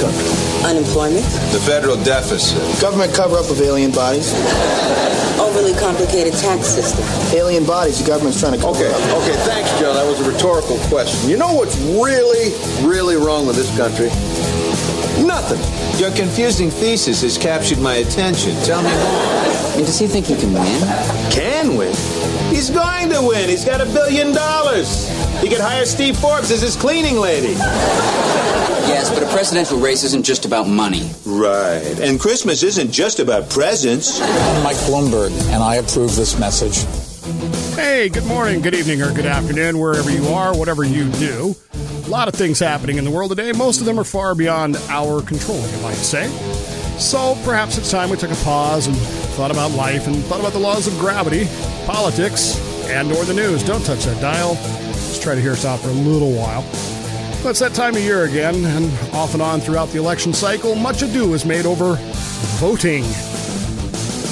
country? 0.00 0.28
Unemployment. 0.64 1.24
The 1.52 1.60
federal 1.66 1.96
deficit. 2.04 2.58
Government 2.80 3.14
cover 3.14 3.36
up 3.36 3.50
of 3.50 3.60
alien 3.60 3.90
bodies. 3.92 4.32
Overly 5.38 5.72
complicated 5.78 6.34
tax 6.34 6.66
system. 6.66 7.04
Alien 7.36 7.64
bodies, 7.64 8.00
the 8.02 8.06
government's 8.06 8.40
trying 8.40 8.52
to 8.54 8.58
cover 8.60 8.78
Okay, 8.84 8.90
up. 8.92 9.22
okay, 9.22 9.36
thanks, 9.46 9.70
Joe. 9.78 9.94
That 9.94 10.06
was 10.06 10.20
a 10.20 10.30
rhetorical 10.30 10.78
question. 10.88 11.30
You 11.30 11.36
know 11.36 11.54
what's 11.54 11.76
really, 11.94 12.50
really 12.86 13.16
wrong 13.16 13.46
with 13.46 13.56
this 13.56 13.70
country? 13.76 14.08
Nothing. 15.24 15.58
Your 16.00 16.10
confusing 16.14 16.70
thesis 16.70 17.22
has 17.22 17.36
captured 17.38 17.78
my 17.80 17.96
attention. 17.96 18.54
Tell 18.62 18.82
me 18.82 18.88
more. 18.90 18.98
I 18.98 19.74
mean, 19.76 19.84
does 19.86 19.98
he 19.98 20.06
think 20.06 20.26
he 20.26 20.36
can 20.36 20.52
win? 20.52 20.80
Can 21.30 21.76
win. 21.76 21.94
He's 22.54 22.70
going 22.70 23.10
to 23.10 23.20
win. 23.22 23.48
He's 23.48 23.64
got 23.64 23.80
a 23.80 23.86
billion 23.86 24.32
dollars. 24.32 25.08
He 25.40 25.48
could 25.48 25.60
hire 25.60 25.84
Steve 25.86 26.16
Forbes 26.16 26.50
as 26.50 26.62
his 26.62 26.76
cleaning 26.76 27.16
lady. 27.16 27.54
Yes, 28.88 29.12
but 29.12 29.22
a 29.22 29.26
presidential 29.26 29.78
race 29.78 30.02
isn't 30.02 30.24
just 30.24 30.46
about 30.46 30.66
money. 30.66 31.10
Right. 31.26 32.00
And 32.00 32.18
Christmas 32.18 32.62
isn't 32.62 32.90
just 32.90 33.20
about 33.20 33.50
presents. 33.50 34.18
I'm 34.18 34.62
Mike 34.64 34.78
Bloomberg, 34.78 35.30
and 35.52 35.62
I 35.62 35.74
approve 35.74 36.16
this 36.16 36.38
message. 36.40 36.86
Hey, 37.76 38.08
good 38.08 38.24
morning, 38.24 38.62
good 38.62 38.74
evening, 38.74 39.02
or 39.02 39.12
good 39.12 39.26
afternoon, 39.26 39.78
wherever 39.78 40.10
you 40.10 40.28
are, 40.28 40.56
whatever 40.56 40.84
you 40.84 41.10
do. 41.12 41.54
A 42.06 42.08
lot 42.08 42.28
of 42.28 42.34
things 42.34 42.58
happening 42.58 42.96
in 42.96 43.04
the 43.04 43.10
world 43.10 43.28
today. 43.28 43.52
Most 43.52 43.80
of 43.80 43.84
them 43.84 44.00
are 44.00 44.04
far 44.04 44.34
beyond 44.34 44.76
our 44.88 45.20
control, 45.20 45.60
you 45.60 45.82
might 45.82 45.92
say. 45.92 46.26
So 46.98 47.36
perhaps 47.44 47.76
it's 47.76 47.90
time 47.90 48.08
we 48.08 48.16
took 48.16 48.30
a 48.30 48.36
pause 48.36 48.86
and 48.86 48.96
thought 49.36 49.50
about 49.50 49.72
life 49.72 50.06
and 50.06 50.16
thought 50.24 50.40
about 50.40 50.54
the 50.54 50.60
laws 50.60 50.86
of 50.86 50.98
gravity, 50.98 51.46
politics, 51.84 52.58
and 52.86 53.12
or 53.12 53.26
the 53.26 53.34
news. 53.34 53.62
Don't 53.62 53.84
touch 53.84 54.06
that 54.06 54.18
dial. 54.22 54.54
Just 54.54 55.22
try 55.22 55.34
to 55.34 55.40
hear 55.42 55.52
us 55.52 55.66
out 55.66 55.78
for 55.78 55.90
a 55.90 55.92
little 55.92 56.32
while. 56.32 56.64
Well, 57.40 57.50
it's 57.50 57.60
that 57.60 57.72
time 57.72 57.94
of 57.94 58.02
year 58.02 58.24
again, 58.24 58.56
and 58.64 58.92
off 59.14 59.32
and 59.32 59.40
on 59.40 59.60
throughout 59.60 59.90
the 59.90 59.98
election 59.98 60.32
cycle, 60.32 60.74
much 60.74 61.02
ado 61.02 61.34
is 61.34 61.44
made 61.44 61.66
over 61.66 61.94
voting. 62.58 63.04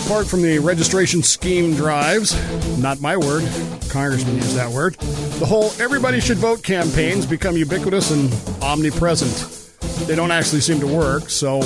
Apart 0.05 0.27
from 0.27 0.43
the 0.43 0.59
registration 0.59 1.23
scheme 1.23 1.77
drives, 1.77 2.35
not 2.79 3.01
my 3.01 3.17
word, 3.17 3.45
Congressman 3.91 4.35
used 4.35 4.57
that 4.57 4.69
word, 4.69 4.95
the 5.39 5.47
whole 5.47 5.71
everybody 5.79 6.19
should 6.19 6.39
vote 6.39 6.65
campaigns 6.65 7.27
become 7.27 7.57
ubiquitous 7.57 8.11
and 8.11 8.33
omnipresent. 8.61 9.71
They 10.09 10.17
don't 10.17 10.33
actually 10.33 10.61
seem 10.61 10.81
to 10.81 10.87
work, 10.87 11.31
so 11.31 11.59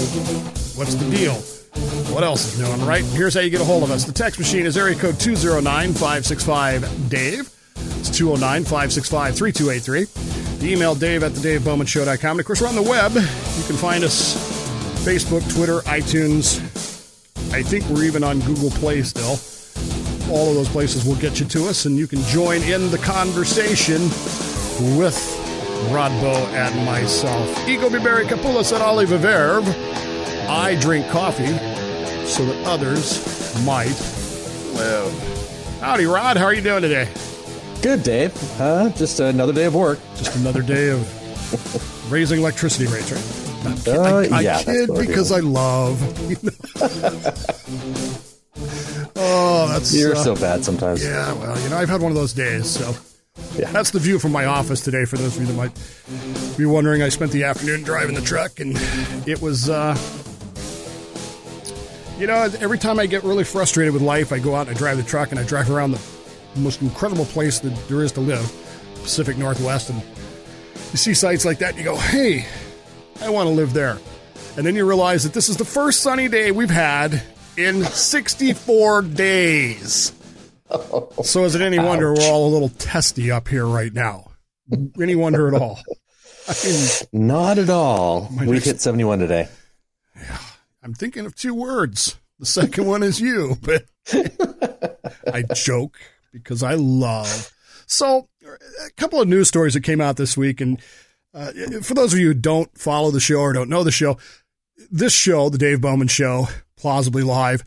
what's 0.77 0.95
the 0.95 1.11
deal? 1.11 1.35
What 2.13 2.23
else 2.23 2.53
is 2.53 2.61
new? 2.61 2.85
right? 2.85 3.03
Here's 3.03 3.33
how 3.33 3.41
you 3.41 3.51
get 3.51 3.63
a 3.63 3.65
hold 3.65 3.83
of 3.83 3.91
us. 3.91 4.05
The 4.05 4.13
text 4.13 4.39
machine 4.39 4.67
is 4.67 4.77
area 4.77 4.95
code 4.95 5.19
209 5.19 5.95
565 5.95 7.09
Dave. 7.09 7.51
It's 7.99 8.11
209 8.11 8.65
565 8.65 9.37
3283. 9.37 10.30
Email 10.63 10.95
dave 10.95 11.23
at 11.23 11.35
the 11.35 11.41
davebowmanshow.com. 11.41 12.31
And 12.33 12.41
of 12.41 12.47
course, 12.47 12.61
we're 12.61 12.69
on 12.69 12.75
the 12.75 12.83
web. 12.83 13.13
You 13.15 13.65
can 13.65 13.77
find 13.77 14.05
us 14.05 14.35
Facebook, 15.05 15.49
Twitter, 15.55 15.81
iTunes. 15.81 16.61
I 17.53 17.63
think 17.63 17.85
we're 17.89 18.05
even 18.05 18.23
on 18.23 18.41
Google 18.41 18.71
Play 18.71 19.03
still. 19.03 19.39
All 20.31 20.51
of 20.51 20.55
those 20.55 20.69
places 20.69 21.05
will 21.05 21.17
get 21.17 21.41
you 21.41 21.47
to 21.47 21.67
us, 21.67 21.87
and 21.87 21.97
you 21.97 22.07
can 22.07 22.21
join 22.25 22.63
in 22.63 22.91
the 22.91 22.99
conversation 22.99 24.03
with 24.97 25.17
Rodbo 25.91 26.35
and 26.53 26.87
myself. 26.87 27.49
Ego 27.69 27.89
Biberi 27.89 28.29
Capulas 28.29 28.73
at 28.73 28.83
Olive 28.83 29.09
Verve. 29.09 29.67
I 30.49 30.77
drink 30.81 31.09
coffee 31.09 31.47
so 32.27 32.45
that 32.45 32.67
others 32.67 33.25
might 33.65 33.99
live. 34.75 35.79
Howdy, 35.81 36.05
Rod. 36.05 36.37
How 36.37 36.45
are 36.45 36.55
you 36.55 36.63
doing 36.63 36.83
today? 36.83 37.09
Good, 37.83 38.03
Dave. 38.03 38.61
Uh, 38.61 38.91
just 38.91 39.21
another 39.21 39.53
day 39.55 39.65
of 39.65 39.75
work. 39.75 39.99
Just 40.17 40.37
another 40.37 40.61
day 40.63 40.91
of 40.91 42.13
raising 42.13 42.39
electricity 42.41 42.87
rates, 42.93 43.11
right? 43.11 43.67
I'm 43.67 43.77
kid- 43.79 43.97
Uh, 43.97 44.03
I, 44.03 44.29
I 44.39 44.41
yeah, 44.43 44.63
kid 44.63 44.91
I 44.91 45.07
because. 45.07 45.33
I 45.33 45.41
love. 45.41 45.99
oh, 49.17 49.69
that's 49.69 49.95
You're 49.95 50.15
uh, 50.15 50.23
so 50.23 50.35
bad 50.35 50.63
sometimes. 50.65 51.03
Yeah, 51.03 51.33
well, 51.35 51.59
you 51.61 51.69
know, 51.71 51.79
I've 51.79 51.89
had 51.89 52.03
one 52.03 52.13
of 52.13 52.17
those 52.17 52.35
days, 52.35 52.69
so. 52.69 52.95
Yeah. 53.57 53.71
That's 53.73 53.91
the 53.93 53.99
view 53.99 54.19
from 54.19 54.33
my 54.33 54.45
office 54.45 54.83
today. 54.83 55.07
For 55.07 55.17
those 55.17 55.35
of 55.37 55.43
you 55.43 55.49
that 55.49 55.57
might 55.57 55.73
be 56.59 56.67
wondering, 56.67 57.01
I 57.03 57.09
spent 57.09 57.33
the 57.33 57.45
afternoon 57.45 57.83
driving 57.83 58.15
the 58.15 58.21
truck, 58.21 58.61
and 58.61 58.77
it 59.27 59.41
was, 59.41 59.71
uh, 59.71 59.97
you 62.19 62.27
know, 62.27 62.43
every 62.61 62.77
time 62.79 62.99
I 62.99 63.07
get 63.07 63.25
really 63.25 63.45
frustrated 63.45 63.95
with 63.95 64.03
life, 64.03 64.33
I 64.33 64.39
go 64.39 64.55
out 64.55 64.69
and 64.69 64.77
I 64.77 64.79
drive 64.79 64.99
the 64.99 65.03
truck 65.03 65.31
and 65.31 65.41
I 65.41 65.45
drive 65.45 65.71
around 65.71 65.93
the 65.93 65.99
most 66.57 66.83
incredible 66.83 67.25
place 67.27 67.61
that 67.61 67.75
there 67.89 68.03
is 68.03 68.13
to 68.13 68.21
live, 68.21 68.43
Pacific 69.03 69.39
Northwest, 69.39 69.91
and 69.91 70.03
you 70.91 70.97
see 70.97 71.15
sights 71.15 71.45
like 71.45 71.59
that, 71.59 71.71
and 71.71 71.79
you 71.79 71.85
go, 71.85 71.97
hey, 71.97 72.47
I 73.21 73.31
want 73.31 73.47
to 73.47 73.53
live 73.55 73.73
there. 73.73 73.99
And 74.57 74.67
then 74.67 74.75
you 74.75 74.87
realize 74.87 75.23
that 75.23 75.33
this 75.33 75.49
is 75.49 75.57
the 75.57 75.65
first 75.65 76.01
sunny 76.01 76.29
day 76.29 76.51
we've 76.51 76.71
had 76.71 77.23
in 77.57 77.85
64 77.85 79.03
days. 79.03 80.13
So 81.23 81.45
is 81.45 81.55
it 81.55 81.61
any 81.63 81.79
wonder 81.85 82.13
we're 82.13 82.23
all 82.29 82.49
a 82.49 82.53
little 82.53 82.69
testy 82.71 83.31
up 83.31 83.49
here 83.49 83.67
right 83.67 83.93
now? 83.93 84.31
Any 85.01 85.15
wonder 85.15 85.49
at 85.49 85.61
all? 85.61 85.79
I 86.49 86.55
mean, 86.65 86.89
Not 87.29 87.59
at 87.59 87.71
all. 87.71 88.29
We 88.39 88.47
next- 88.47 88.65
hit 88.65 88.81
71 88.81 89.19
today. 89.21 89.49
I'm 90.83 90.95
thinking 90.95 91.27
of 91.27 91.35
two 91.37 91.55
words. 91.55 92.17
The 92.39 92.47
second 92.47 92.87
one 92.87 93.03
is 93.03 93.21
you, 93.21 93.57
but 93.63 93.85
I 95.33 95.43
joke 95.55 95.99
because 96.33 96.63
I 96.63 96.75
love. 96.75 97.53
So, 97.87 98.29
a 98.45 98.91
couple 98.97 99.21
of 99.21 99.29
news 99.29 99.49
stories 99.49 99.75
that 99.75 99.83
came 99.83 100.01
out 100.01 100.17
this 100.17 100.37
week, 100.37 100.61
and 100.61 100.81
uh, 101.35 101.53
for 101.83 101.95
those 101.95 102.13
of 102.13 102.19
you 102.19 102.29
who 102.29 102.35
don't 102.35 102.77
follow 102.79 103.11
the 103.11 103.21
show 103.21 103.41
or 103.41 103.53
don't 103.53 103.69
know 103.69 103.85
the 103.85 103.91
show, 103.91 104.17
this 104.91 105.13
show, 105.13 105.49
the 105.49 105.59
Dave 105.59 105.81
Bowman 105.81 106.09
Show, 106.09 106.47
plausibly 106.77 107.23
live, 107.23 107.65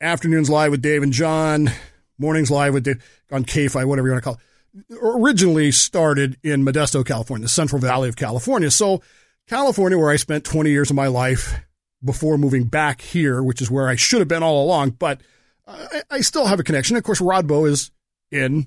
afternoons 0.00 0.50
live 0.50 0.70
with 0.70 0.82
Dave 0.82 1.02
and 1.02 1.12
John, 1.12 1.70
mornings 2.18 2.50
live 2.50 2.74
with 2.74 2.84
Dave 2.84 3.02
on 3.32 3.44
KFI, 3.44 3.86
whatever 3.86 4.08
you 4.08 4.12
want 4.12 4.22
to 4.22 4.30
call 4.30 4.34
it, 4.34 4.98
originally 5.02 5.70
started 5.70 6.36
in 6.42 6.64
Modesto, 6.64 7.04
California, 7.04 7.44
the 7.44 7.48
Central 7.48 7.80
Valley 7.80 8.08
of 8.08 8.16
California. 8.16 8.70
So, 8.70 9.02
California, 9.48 9.98
where 9.98 10.10
I 10.10 10.16
spent 10.16 10.44
20 10.44 10.70
years 10.70 10.90
of 10.90 10.96
my 10.96 11.06
life 11.06 11.60
before 12.02 12.38
moving 12.38 12.64
back 12.64 13.00
here, 13.00 13.42
which 13.42 13.62
is 13.62 13.70
where 13.70 13.88
I 13.88 13.96
should 13.96 14.20
have 14.20 14.28
been 14.28 14.42
all 14.42 14.64
along, 14.64 14.90
but 14.90 15.20
I, 15.66 16.02
I 16.10 16.20
still 16.20 16.46
have 16.46 16.60
a 16.60 16.64
connection. 16.64 16.96
Of 16.96 17.04
course, 17.04 17.20
Rodbo 17.20 17.68
is 17.68 17.90
in 18.30 18.66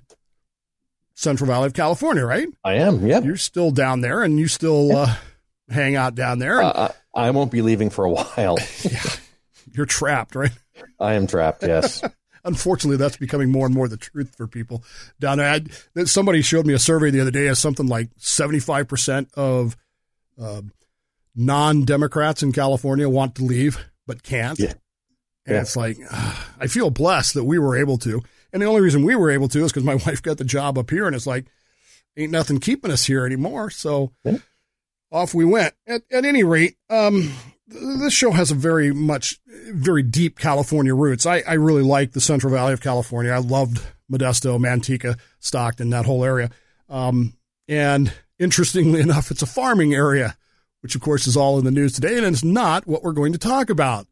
Central 1.15 1.47
Valley 1.47 1.67
of 1.67 1.73
California, 1.73 2.25
right? 2.25 2.47
I 2.63 2.75
am. 2.75 3.05
Yeah, 3.05 3.19
You're 3.21 3.37
still 3.37 3.71
down 3.71 4.01
there 4.01 4.23
and 4.23 4.39
you 4.39 4.47
still 4.47 4.95
uh, 4.95 5.15
hang 5.69 5.95
out 5.95 6.15
down 6.15 6.39
there. 6.39 6.59
And 6.59 6.67
Uh, 6.69 6.89
I 7.15 7.27
I 7.27 7.31
won't 7.31 7.51
be 7.51 7.61
leaving 7.63 7.89
for 7.89 8.05
a 8.05 8.11
while. 8.11 8.57
you're 9.73 9.85
trapped, 9.87 10.35
right? 10.35 10.51
I 10.99 11.13
am 11.13 11.25
trapped. 11.27 11.63
Yes. 11.63 12.03
Unfortunately, 12.43 12.97
that's 12.97 13.17
becoming 13.17 13.51
more 13.51 13.65
and 13.65 13.73
more 13.75 13.87
the 13.87 13.97
truth 13.97 14.35
for 14.37 14.47
people 14.47 14.83
down 15.19 15.39
there. 15.39 15.61
I, 15.97 16.03
somebody 16.05 16.41
showed 16.41 16.65
me 16.65 16.73
a 16.73 16.79
survey 16.79 17.09
the 17.09 17.19
other 17.21 17.31
day 17.31 17.47
as 17.47 17.59
something 17.59 17.87
like 17.87 18.09
75% 18.19 19.33
of 19.33 19.75
uh, 20.39 20.61
non 21.35 21.83
Democrats 21.83 22.43
in 22.43 22.51
California 22.53 23.09
want 23.09 23.35
to 23.35 23.43
leave 23.43 23.83
but 24.05 24.21
can't. 24.23 24.57
Yeah. 24.59 24.73
And 25.45 25.55
Yeah. 25.55 25.61
it's 25.61 25.75
like, 25.75 25.97
I 26.59 26.67
feel 26.67 26.89
blessed 26.91 27.33
that 27.33 27.43
we 27.43 27.57
were 27.59 27.75
able 27.75 27.97
to. 27.99 28.21
And 28.53 28.61
the 28.61 28.65
only 28.67 28.81
reason 28.81 29.03
we 29.03 29.15
were 29.15 29.29
able 29.31 29.47
to 29.49 29.63
is 29.63 29.71
because 29.71 29.83
my 29.83 29.95
wife 30.05 30.21
got 30.21 30.37
the 30.37 30.45
job 30.45 30.77
up 30.77 30.89
here, 30.89 31.05
and 31.07 31.15
it's 31.15 31.27
like, 31.27 31.45
ain't 32.15 32.31
nothing 32.31 32.59
keeping 32.59 32.91
us 32.91 33.05
here 33.05 33.25
anymore. 33.25 33.69
So 33.69 34.11
Yeah. 34.23 34.37
off 35.11 35.33
we 35.33 35.45
went. 35.45 35.73
At, 35.85 36.01
at 36.11 36.25
any 36.25 36.43
rate, 36.43 36.75
um, 36.89 37.33
th- 37.69 37.99
this 37.99 38.13
show 38.13 38.31
has 38.31 38.49
a 38.51 38.55
very 38.55 38.91
much, 38.93 39.39
very 39.71 40.03
deep 40.03 40.39
California 40.39 40.95
roots. 40.95 41.25
I, 41.25 41.43
I 41.47 41.53
really 41.53 41.83
like 41.83 42.13
the 42.13 42.21
Central 42.21 42.51
Valley 42.53 42.73
of 42.73 42.81
California. 42.81 43.31
I 43.31 43.37
loved 43.39 43.81
Modesto, 44.11 44.57
Manteca, 44.59 45.19
Stockton, 45.39 45.89
that 45.91 46.05
whole 46.05 46.23
area. 46.23 46.49
Um, 46.89 47.33
and 47.67 48.11
interestingly 48.39 48.99
enough, 49.01 49.29
it's 49.29 49.41
a 49.41 49.45
farming 49.47 49.93
area, 49.93 50.37
which 50.81 50.95
of 50.95 51.01
course 51.01 51.27
is 51.27 51.35
all 51.37 51.59
in 51.59 51.65
the 51.65 51.71
news 51.71 51.93
today, 51.93 52.17
and 52.17 52.25
it's 52.25 52.43
not 52.43 52.87
what 52.87 53.03
we're 53.03 53.11
going 53.11 53.33
to 53.33 53.39
talk 53.39 53.69
about. 53.69 54.07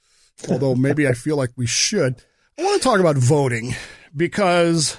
Although 0.48 0.74
maybe 0.76 1.06
I 1.06 1.12
feel 1.12 1.36
like 1.36 1.50
we 1.56 1.66
should. 1.66 2.22
I 2.58 2.62
want 2.62 2.80
to 2.82 2.88
talk 2.88 3.00
about 3.00 3.16
voting 3.16 3.74
because 4.14 4.96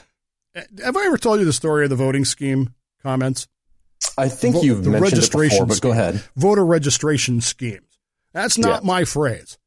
have 0.56 0.98
I 0.98 1.06
ever 1.06 1.18
told 1.18 1.40
you 1.40 1.46
the 1.46 1.54
story 1.54 1.84
of 1.84 1.90
the 1.90 1.96
voting 1.96 2.26
scheme 2.26 2.74
comments? 3.04 3.48
I 4.18 4.30
think 4.30 4.56
Vo- 4.56 4.62
you've 4.64 4.84
the 4.84 4.90
mentioned 4.90 5.14
it 5.14 5.16
registration 5.16 5.58
before, 5.60 5.66
but 5.68 5.82
go 5.82 5.90
scheme. 5.92 6.00
ahead. 6.02 6.24
Voter 6.36 6.66
registration 6.66 7.42
schemes. 7.42 8.00
That's 8.34 8.58
not 8.58 8.84
Yeah. 8.84 8.88
my 8.88 9.06
phrase. 9.06 9.58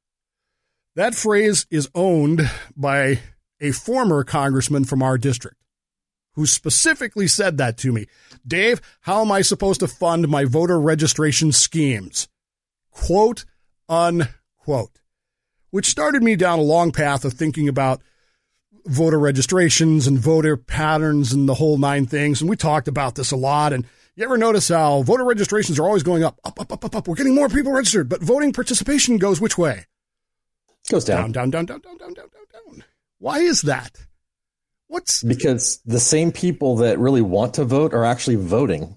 That 0.97 1.15
phrase 1.15 1.67
is 1.71 1.89
owned 1.95 2.49
by 2.77 3.21
a 3.61 3.71
former 3.73 4.25
congressman 4.25 4.85
from 4.85 5.03
our 5.03 5.19
district 5.19 5.57
who 6.35 6.47
specifically 6.47 7.29
said 7.29 7.59
that 7.59 7.79
to 7.79 7.93
me. 7.93 8.07
Dave, 8.47 8.81
how 9.03 9.21
am 9.23 9.31
I 9.31 9.43
supposed 9.43 9.81
to 9.81 9.89
fund 9.89 10.29
my 10.29 10.45
voter 10.45 10.81
registration 10.81 11.53
schemes? 11.53 12.29
Quote, 12.91 13.45
unquote. 13.89 15.01
Which 15.75 15.91
started 15.91 16.23
me 16.23 16.37
down 16.37 16.61
a 16.61 16.63
long 16.63 16.93
path 16.93 17.25
of 17.25 17.33
thinking 17.33 17.69
about 17.69 18.01
voter 18.87 19.19
registrations 19.19 20.07
and 20.07 20.17
voter 20.17 20.57
patterns 20.57 21.33
and 21.33 21.49
the 21.49 21.55
whole 21.55 21.79
nine 21.79 22.07
things. 22.07 22.41
And 22.41 22.49
we 22.49 22.55
talked 22.55 22.87
about 22.87 23.17
this 23.17 23.33
a 23.33 23.37
lot. 23.37 23.73
And, 23.73 23.85
You 24.15 24.23
ever 24.23 24.39
notice 24.39 24.69
how 24.69 25.03
voter 25.03 25.25
registrations 25.25 25.81
are 25.81 25.85
always 25.85 26.05
going 26.05 26.23
up, 26.23 26.39
up, 26.45 26.61
up, 26.61 26.73
up, 26.73 26.85
up, 26.85 26.95
up? 26.95 27.09
We're 27.09 27.17
getting 27.17 27.35
more 27.35 27.49
people 27.49 27.73
registered, 27.73 28.09
but 28.09 28.23
voting 28.23 28.53
participation 28.53 29.19
goes 29.19 29.41
which 29.41 29.59
way? 29.59 29.87
Goes 30.89 31.05
down. 31.05 31.33
Down, 31.33 31.51
down, 31.51 31.67
down, 31.67 31.81
down, 31.81 31.99
down, 31.99 32.15
down, 32.15 32.29
down, 32.29 32.77
down. 32.77 32.85
Why 33.19 33.41
is 33.41 33.63
that? 33.63 33.99
What's 34.87 35.25
Because 35.25 35.81
the 35.85 35.99
same 35.99 36.31
people 36.31 36.77
that 36.77 37.01
really 37.01 37.21
want 37.21 37.55
to 37.55 37.65
vote 37.65 37.93
are 37.93 38.05
actually 38.05 38.37
voting. 38.37 38.95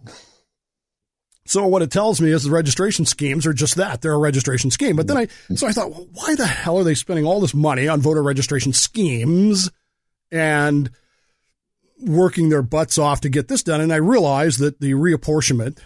So 1.48 1.66
what 1.66 1.82
it 1.82 1.92
tells 1.92 2.20
me 2.22 2.32
is 2.32 2.44
the 2.44 2.52
registration 2.52 3.06
schemes 3.06 3.46
are 3.48 3.54
just 3.54 3.76
that. 3.78 4.02
They're 4.02 4.14
a 4.14 4.18
registration 4.18 4.70
scheme. 4.70 4.96
But 4.98 5.08
then 5.08 5.18
I, 5.18 5.28
so 5.56 5.66
I 5.66 5.72
thought, 5.72 5.92
well, 5.92 6.08
why 6.14 6.36
the 6.36 6.46
hell 6.46 6.78
are 6.78 6.84
they 6.84 6.94
spending 6.94 7.26
all 7.26 7.40
this 7.40 7.54
money 7.54 7.88
on 7.88 8.02
voter 8.02 8.22
registration 8.22 8.74
schemes 8.74 9.72
and 10.32 10.90
working 12.02 12.50
their 12.50 12.62
butts 12.62 12.98
off 12.98 13.22
to 13.22 13.30
get 13.30 13.48
this 13.48 13.64
done? 13.64 13.80
And 13.82 13.94
I 13.94 13.98
realized 13.98 14.60
that 14.60 14.80
the 14.82 14.92
reapportionment, 14.92 15.80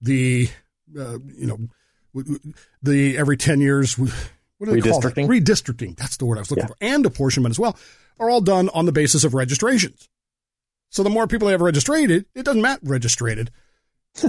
the, 0.00 0.48
uh, 0.98 1.18
you 1.36 1.46
know, 1.46 1.58
the 2.82 3.18
every 3.18 3.36
10 3.36 3.60
years, 3.60 3.98
what 3.98 4.10
do 4.60 4.66
they 4.66 4.80
call 4.80 5.04
it? 5.04 5.14
Redistricting? 5.14 5.96
That's 5.96 6.16
the 6.18 6.24
word 6.24 6.38
I 6.38 6.42
was 6.42 6.50
looking 6.50 6.64
Yeah. 6.64 6.68
for. 6.68 6.76
And 6.80 7.04
apportionment 7.04 7.52
as 7.52 7.58
well 7.58 7.76
are 8.18 8.30
all 8.30 8.40
done 8.40 8.68
on 8.74 8.86
the 8.86 8.92
basis 8.92 9.24
of 9.24 9.34
registrations. 9.34 10.08
So 10.90 11.02
the 11.02 11.10
more 11.10 11.26
people 11.26 11.46
they 11.46 11.52
have 11.52 11.60
registered, 11.60 12.10
it 12.10 12.44
doesn't 12.44 12.62
matter 12.62 12.80
registered. 12.84 13.50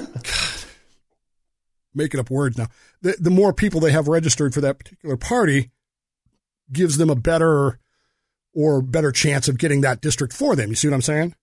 making 1.94 2.20
up 2.20 2.30
words 2.30 2.58
now. 2.58 2.68
The, 3.02 3.16
the 3.20 3.30
more 3.30 3.54
people 3.54 3.80
they 3.80 3.92
have 3.92 4.08
registered 4.08 4.54
for 4.54 4.62
that 4.62 4.80
particular 4.80 5.18
party 5.18 5.72
gives 6.72 6.98
them 6.98 7.10
a 7.10 7.16
better 7.16 7.80
or 8.54 8.82
better 8.82 9.12
chance 9.12 9.48
of 9.48 9.58
getting 9.58 9.82
that 9.82 10.02
district 10.02 10.34
for 10.34 10.56
them. 10.56 10.70
You 10.70 10.76
see 10.76 10.88
what 10.88 10.96
I'm 10.96 11.02
saying? 11.02 11.36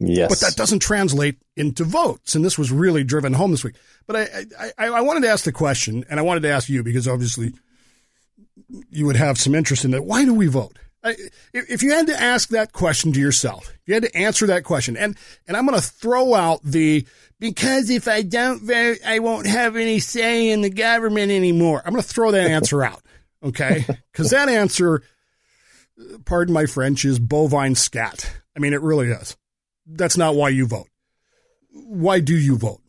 Yes. 0.00 0.28
But 0.28 0.40
that 0.40 0.56
doesn't 0.56 0.80
translate 0.80 1.38
into 1.56 1.84
votes. 1.84 2.34
And 2.34 2.44
this 2.44 2.58
was 2.58 2.70
really 2.70 3.04
driven 3.04 3.32
home 3.32 3.50
this 3.50 3.64
week. 3.64 3.74
But 4.06 4.16
I, 4.16 4.44
I, 4.58 4.72
I, 4.78 4.86
I 4.98 5.00
wanted 5.00 5.22
to 5.22 5.28
ask 5.28 5.44
the 5.44 5.52
question, 5.52 6.04
and 6.08 6.20
I 6.20 6.22
wanted 6.22 6.42
to 6.42 6.50
ask 6.50 6.68
you 6.68 6.82
because 6.82 7.08
obviously 7.08 7.52
you 8.90 9.06
would 9.06 9.16
have 9.16 9.38
some 9.38 9.54
interest 9.54 9.84
in 9.84 9.90
that. 9.92 10.04
Why 10.04 10.24
do 10.24 10.34
we 10.34 10.46
vote? 10.46 10.78
I, 11.02 11.10
if 11.52 11.70
if 11.70 11.82
you 11.82 11.92
had 11.92 12.08
to 12.08 12.20
ask 12.20 12.48
that 12.50 12.72
question 12.72 13.12
to 13.12 13.20
yourself, 13.20 13.68
if 13.68 13.80
you 13.86 13.94
had 13.94 14.02
to 14.02 14.16
answer 14.16 14.46
that 14.48 14.64
question, 14.64 14.96
and, 14.96 15.16
and 15.46 15.56
I'm 15.56 15.64
going 15.64 15.78
to 15.78 15.86
throw 15.86 16.34
out 16.34 16.60
the 16.64 17.06
because 17.40 17.90
if 17.90 18.08
I 18.08 18.22
don't 18.22 18.62
vote, 18.62 18.98
I 19.06 19.20
won't 19.20 19.46
have 19.46 19.76
any 19.76 19.98
say 19.98 20.50
in 20.50 20.60
the 20.60 20.70
government 20.70 21.30
anymore. 21.30 21.82
I'm 21.84 21.92
going 21.92 22.02
to 22.02 22.08
throw 22.08 22.30
that 22.32 22.50
answer 22.50 22.82
out. 22.82 23.02
Okay. 23.42 23.84
Because 24.12 24.32
that 24.32 24.48
answer, 24.48 25.04
pardon 26.24 26.52
my 26.52 26.66
French, 26.66 27.04
is 27.04 27.20
bovine 27.20 27.76
scat. 27.76 28.28
I 28.56 28.58
mean, 28.58 28.72
it 28.72 28.82
really 28.82 29.10
is. 29.10 29.36
That's 29.86 30.16
not 30.16 30.34
why 30.34 30.48
you 30.48 30.66
vote. 30.66 30.88
Why 31.70 32.18
do 32.18 32.36
you 32.36 32.56
vote? 32.56 32.80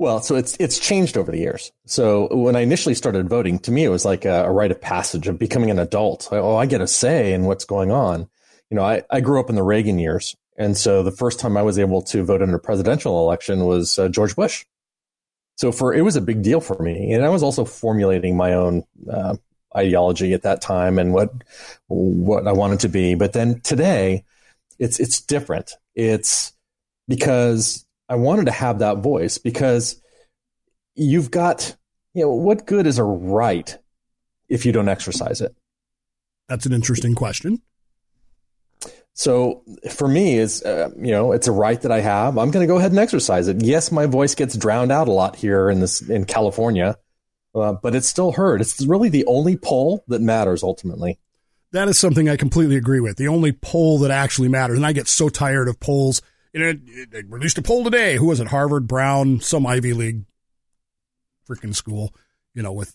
Well, 0.00 0.20
so 0.20 0.34
it's 0.34 0.56
it's 0.58 0.80
changed 0.80 1.16
over 1.16 1.30
the 1.30 1.38
years. 1.38 1.70
So 1.86 2.26
when 2.34 2.56
I 2.56 2.60
initially 2.62 2.96
started 2.96 3.28
voting, 3.28 3.60
to 3.60 3.70
me 3.70 3.84
it 3.84 3.90
was 3.90 4.04
like 4.04 4.24
a, 4.24 4.46
a 4.46 4.50
rite 4.50 4.72
of 4.72 4.80
passage 4.80 5.28
of 5.28 5.38
becoming 5.38 5.70
an 5.70 5.78
adult. 5.78 6.28
Oh, 6.32 6.56
I 6.56 6.66
get 6.66 6.80
a 6.80 6.88
say 6.88 7.32
in 7.32 7.44
what's 7.44 7.64
going 7.64 7.92
on. 7.92 8.28
You 8.68 8.76
know, 8.76 8.82
I, 8.82 9.04
I 9.08 9.20
grew 9.20 9.38
up 9.38 9.48
in 9.48 9.54
the 9.54 9.62
Reagan 9.62 10.00
years, 10.00 10.34
and 10.56 10.76
so 10.76 11.02
the 11.02 11.10
first 11.10 11.40
time 11.40 11.56
I 11.56 11.62
was 11.62 11.78
able 11.78 12.02
to 12.02 12.24
vote 12.24 12.42
in 12.42 12.52
a 12.52 12.58
presidential 12.58 13.20
election 13.20 13.64
was 13.64 13.98
uh, 13.98 14.08
George 14.08 14.36
Bush. 14.36 14.64
So 15.56 15.72
for 15.72 15.94
it 15.94 16.02
was 16.02 16.16
a 16.16 16.20
big 16.20 16.42
deal 16.42 16.60
for 16.60 16.80
me, 16.82 17.12
and 17.12 17.24
I 17.24 17.28
was 17.28 17.42
also 17.42 17.64
formulating 17.64 18.36
my 18.36 18.54
own 18.54 18.84
uh, 19.10 19.36
ideology 19.76 20.32
at 20.32 20.42
that 20.42 20.60
time 20.60 20.98
and 20.98 21.12
what 21.12 21.30
what 21.88 22.46
I 22.46 22.52
wanted 22.52 22.80
to 22.80 22.88
be. 22.88 23.14
But 23.14 23.32
then 23.32 23.60
today, 23.60 24.24
it's 24.78 24.98
it's 24.98 25.20
different. 25.20 25.72
It's 25.94 26.52
because 27.08 27.86
I 28.08 28.16
wanted 28.16 28.46
to 28.46 28.52
have 28.52 28.80
that 28.80 28.98
voice 28.98 29.38
because 29.38 30.00
you've 30.94 31.30
got, 31.30 31.76
you 32.14 32.22
know, 32.22 32.32
what 32.32 32.66
good 32.66 32.86
is 32.86 32.98
a 32.98 33.04
right 33.04 33.76
if 34.48 34.66
you 34.66 34.72
don't 34.72 34.88
exercise 34.88 35.40
it? 35.40 35.54
That's 36.48 36.66
an 36.66 36.72
interesting 36.72 37.14
question. 37.14 37.62
So 39.14 39.62
for 39.90 40.08
me, 40.08 40.38
is 40.38 40.62
uh, 40.62 40.90
you 40.96 41.10
know, 41.10 41.32
it's 41.32 41.48
a 41.48 41.52
right 41.52 41.80
that 41.82 41.92
I 41.92 42.00
have. 42.00 42.38
I'm 42.38 42.50
going 42.50 42.66
to 42.66 42.72
go 42.72 42.78
ahead 42.78 42.92
and 42.92 42.98
exercise 42.98 43.46
it. 43.48 43.62
Yes, 43.62 43.92
my 43.92 44.06
voice 44.06 44.34
gets 44.34 44.56
drowned 44.56 44.90
out 44.90 45.08
a 45.08 45.12
lot 45.12 45.36
here 45.36 45.68
in 45.68 45.80
this 45.80 46.00
in 46.00 46.24
California, 46.24 46.96
uh, 47.54 47.74
but 47.74 47.94
it's 47.94 48.08
still 48.08 48.32
heard. 48.32 48.60
It's 48.60 48.84
really 48.86 49.10
the 49.10 49.26
only 49.26 49.56
poll 49.56 50.02
that 50.08 50.22
matters 50.22 50.62
ultimately. 50.62 51.18
That 51.72 51.88
is 51.88 51.98
something 51.98 52.28
I 52.28 52.36
completely 52.36 52.76
agree 52.76 53.00
with. 53.00 53.16
The 53.16 53.28
only 53.28 53.52
poll 53.52 53.98
that 54.00 54.10
actually 54.10 54.48
matters, 54.48 54.76
and 54.76 54.86
I 54.86 54.92
get 54.92 55.08
so 55.08 55.28
tired 55.28 55.68
of 55.68 55.80
polls. 55.80 56.22
You 56.54 56.60
know, 56.60 56.72
they 57.10 57.22
released 57.22 57.58
a 57.58 57.62
poll 57.62 57.84
today. 57.84 58.16
Who 58.16 58.26
was 58.26 58.40
it? 58.40 58.48
Harvard, 58.48 58.86
Brown, 58.86 59.40
some 59.40 59.66
Ivy 59.66 59.92
League 59.94 60.24
freaking 61.48 61.74
school. 61.74 62.14
You 62.54 62.62
know, 62.62 62.72
with 62.72 62.94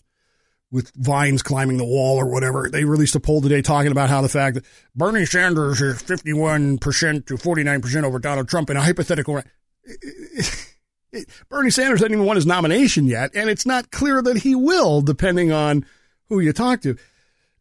with 0.70 0.92
vines 0.94 1.42
climbing 1.42 1.78
the 1.78 1.84
wall 1.84 2.16
or 2.16 2.26
whatever. 2.26 2.68
They 2.70 2.84
released 2.84 3.14
a 3.14 3.20
poll 3.20 3.40
today 3.40 3.62
talking 3.62 3.90
about 3.90 4.10
how 4.10 4.20
the 4.20 4.28
fact 4.28 4.54
that 4.54 4.64
Bernie 4.94 5.26
Sanders 5.26 5.80
is 5.80 6.00
fifty 6.02 6.32
one 6.32 6.78
percent 6.78 7.26
to 7.26 7.36
forty 7.36 7.62
nine 7.62 7.80
percent 7.80 8.04
over 8.04 8.18
Donald 8.18 8.48
Trump 8.48 8.70
in 8.70 8.76
a 8.76 8.82
hypothetical. 8.82 9.42
Bernie 11.48 11.70
Sanders 11.70 12.00
hasn't 12.00 12.12
even 12.12 12.26
won 12.26 12.36
his 12.36 12.46
nomination 12.46 13.06
yet, 13.06 13.30
and 13.34 13.48
it's 13.48 13.64
not 13.64 13.90
clear 13.90 14.20
that 14.20 14.38
he 14.38 14.54
will, 14.54 15.00
depending 15.00 15.52
on 15.52 15.86
who 16.28 16.40
you 16.40 16.52
talk 16.52 16.82
to. 16.82 16.96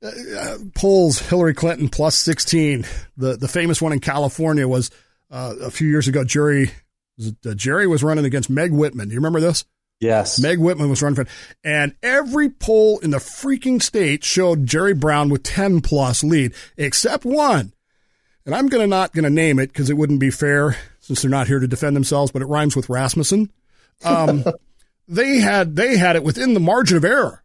Uh, 0.04 0.58
polls 0.76 1.20
Hillary 1.20 1.54
Clinton 1.54 1.90
plus 1.90 2.16
16. 2.18 2.86
The 3.16 3.38
the 3.38 3.48
famous 3.48 3.82
one 3.82 3.94
in 3.94 4.00
California 4.00 4.68
was 4.68 4.92
uh, 5.32 5.56
a 5.62 5.72
few 5.72 5.88
years 5.88 6.08
ago. 6.08 6.24
Jerry 6.24 6.72
was 7.18 7.34
uh, 7.46 7.54
Jerry 7.56 7.88
was 7.88 8.04
running 8.04 8.26
against 8.26 8.50
Meg 8.50 8.72
Whitman. 8.72 9.08
Do 9.08 9.14
you 9.14 9.20
remember 9.20 9.40
this? 9.40 9.66
Yes. 10.00 10.40
Meg 10.40 10.60
Whitman 10.60 10.90
was 10.90 11.02
running 11.02 11.16
for, 11.16 11.22
it. 11.24 11.28
and 11.64 11.96
every 12.04 12.50
poll 12.50 13.00
in 13.00 13.10
the 13.10 13.18
freaking 13.18 13.82
state 13.82 14.24
showed 14.24 14.68
Jerry 14.68 14.94
Brown 14.94 15.30
with 15.30 15.44
10 15.44 15.82
plus 15.82 16.24
lead, 16.24 16.54
except 16.78 17.26
one. 17.26 17.74
And 18.46 18.56
I'm 18.56 18.68
gonna 18.68 18.88
not 18.88 19.14
gonna 19.14 19.30
name 19.30 19.60
it 19.60 19.68
because 19.68 19.90
it 19.90 19.98
wouldn't 19.98 20.20
be 20.20 20.30
fair 20.30 20.78
since 21.00 21.22
they're 21.22 21.32
not 21.32 21.48
here 21.48 21.60
to 21.60 21.68
defend 21.68 21.96
themselves, 21.96 22.32
but 22.32 22.42
it 22.42 22.46
rhymes 22.46 22.76
with 22.76 22.90
Rasmussen. 22.90 23.52
Um, 24.06 24.46
they 25.08 25.40
had 25.40 25.76
they 25.76 25.98
had 25.98 26.16
it 26.16 26.24
within 26.24 26.54
the 26.54 26.60
margin 26.60 26.96
of 26.96 27.04
error. 27.04 27.44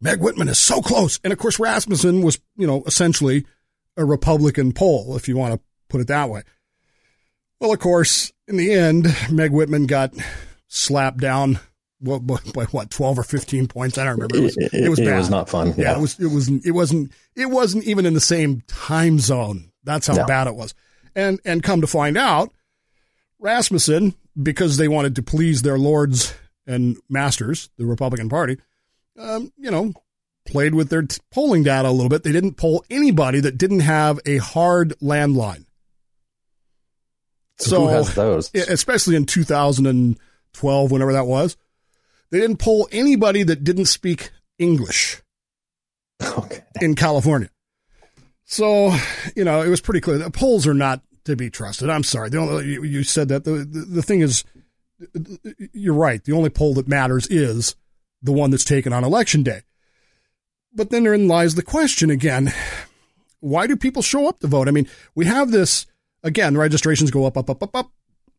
Meg 0.00 0.20
Whitman 0.20 0.48
is 0.48 0.58
so 0.58 0.80
close. 0.82 1.20
And 1.22 1.32
of 1.32 1.38
course, 1.38 1.58
Rasmussen 1.58 2.22
was, 2.22 2.38
you 2.56 2.66
know, 2.66 2.82
essentially 2.86 3.46
a 3.96 4.04
Republican 4.04 4.72
poll, 4.72 5.16
if 5.16 5.28
you 5.28 5.36
want 5.36 5.54
to 5.54 5.60
put 5.88 6.00
it 6.00 6.08
that 6.08 6.28
way. 6.28 6.42
Well, 7.60 7.72
of 7.72 7.78
course, 7.78 8.32
in 8.48 8.56
the 8.56 8.72
end, 8.72 9.06
Meg 9.30 9.52
Whitman 9.52 9.86
got 9.86 10.12
slapped 10.66 11.18
down 11.18 11.60
what, 12.04 12.26
by 12.52 12.64
what, 12.66 12.90
12 12.90 13.18
or 13.18 13.22
15 13.22 13.66
points. 13.68 13.98
I 13.98 14.04
don't 14.04 14.14
remember. 14.14 14.36
It 14.36 14.40
was, 14.42 14.56
it 14.56 14.88
was, 14.88 14.98
it 14.98 15.04
bad. 15.06 15.18
was 15.18 15.30
not 15.30 15.48
fun. 15.48 15.68
Yeah, 15.68 15.74
Yeah. 15.92 15.98
it 15.98 16.00
was, 16.00 16.20
it 16.20 16.26
was, 16.26 16.48
it 16.66 16.70
wasn't, 16.72 17.12
it 17.34 17.46
wasn't 17.46 17.84
even 17.84 18.06
in 18.06 18.14
the 18.14 18.20
same 18.20 18.62
time 18.66 19.18
zone. 19.18 19.70
That's 19.84 20.06
how 20.06 20.14
No. 20.14 20.26
bad 20.26 20.46
it 20.46 20.54
was. 20.54 20.74
And, 21.16 21.40
and 21.44 21.62
come 21.62 21.80
to 21.80 21.86
find 21.86 22.16
out, 22.16 22.52
Rasmussen, 23.38 24.14
because 24.40 24.76
they 24.76 24.88
wanted 24.88 25.16
to 25.16 25.22
please 25.22 25.62
their 25.62 25.78
lords 25.78 26.34
and 26.66 26.96
masters, 27.08 27.68
the 27.76 27.86
Republican 27.86 28.28
Party, 28.28 28.58
um, 29.18 29.52
you 29.58 29.70
know, 29.70 29.92
played 30.46 30.74
with 30.74 30.88
their 30.90 31.02
t- 31.02 31.18
polling 31.30 31.62
data 31.62 31.88
a 31.88 31.90
little 31.92 32.08
bit. 32.08 32.22
They 32.22 32.32
didn't 32.32 32.54
poll 32.54 32.84
anybody 32.90 33.40
that 33.40 33.56
didn't 33.58 33.80
have 33.80 34.18
a 34.26 34.38
hard 34.38 34.94
landline. 35.00 35.66
So 37.58 37.82
who 37.82 37.88
has 37.88 38.14
those? 38.14 38.50
especially 38.54 39.14
in 39.16 39.26
2012, 39.26 40.90
whenever 40.90 41.12
that 41.12 41.26
was, 41.26 41.56
they 42.34 42.40
didn't 42.40 42.56
poll 42.58 42.88
anybody 42.90 43.44
that 43.44 43.62
didn't 43.62 43.84
speak 43.84 44.32
English 44.58 45.22
Okay. 46.20 46.64
in 46.80 46.96
California. 46.96 47.48
So, 48.44 48.92
you 49.36 49.44
know, 49.44 49.62
it 49.62 49.68
was 49.68 49.80
pretty 49.80 50.00
clear 50.00 50.18
that 50.18 50.32
polls 50.32 50.66
are 50.66 50.74
not 50.74 51.00
to 51.26 51.36
be 51.36 51.48
trusted. 51.48 51.88
I'm 51.88 52.02
sorry. 52.02 52.30
The 52.30 52.38
only, 52.38 52.66
you, 52.72 52.82
you 52.82 53.04
said 53.04 53.28
that. 53.28 53.44
The, 53.44 53.52
the, 53.52 53.80
the 53.88 54.02
thing 54.02 54.20
is, 54.20 54.42
you're 55.72 55.94
right. 55.94 56.24
The 56.24 56.32
only 56.32 56.50
poll 56.50 56.74
that 56.74 56.88
matters 56.88 57.28
is 57.28 57.76
the 58.20 58.32
one 58.32 58.50
that's 58.50 58.64
taken 58.64 58.92
on 58.92 59.04
election 59.04 59.44
day. 59.44 59.60
But 60.72 60.90
then 60.90 61.04
therein 61.04 61.28
lies 61.28 61.54
the 61.54 61.62
question 61.62 62.10
again 62.10 62.52
why 63.38 63.68
do 63.68 63.76
people 63.76 64.02
show 64.02 64.26
up 64.26 64.40
to 64.40 64.48
vote? 64.48 64.66
I 64.66 64.72
mean, 64.72 64.88
we 65.14 65.26
have 65.26 65.52
this, 65.52 65.86
again, 66.24 66.56
registrations 66.56 67.12
go 67.12 67.26
up, 67.26 67.36
up, 67.36 67.48
up, 67.48 67.62
up, 67.62 67.76
up. 67.76 67.92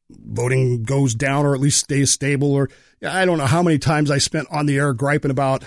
Voting 0.10 0.84
goes 0.84 1.16
down 1.16 1.46
or 1.46 1.56
at 1.56 1.62
least 1.62 1.80
stays 1.80 2.12
stable. 2.12 2.54
Or 2.54 2.70
I 3.06 3.26
don't 3.26 3.38
know 3.38 3.46
how 3.46 3.64
many 3.64 3.80
times 3.80 4.12
I 4.12 4.20
spent 4.20 4.48
on 4.52 4.66
the 4.66 4.78
air 4.78 4.94
griping 4.94 5.32
about 5.32 5.64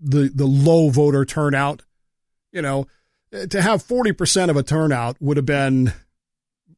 the, 0.00 0.30
the 0.34 0.46
low 0.46 0.90
voter 0.90 1.24
turnout. 1.24 1.82
You 2.52 2.62
know, 2.62 2.86
to 3.32 3.62
have 3.62 3.82
40% 3.82 4.48
of 4.48 4.56
a 4.56 4.62
turnout 4.62 5.16
would 5.20 5.36
have 5.36 5.46
been 5.46 5.92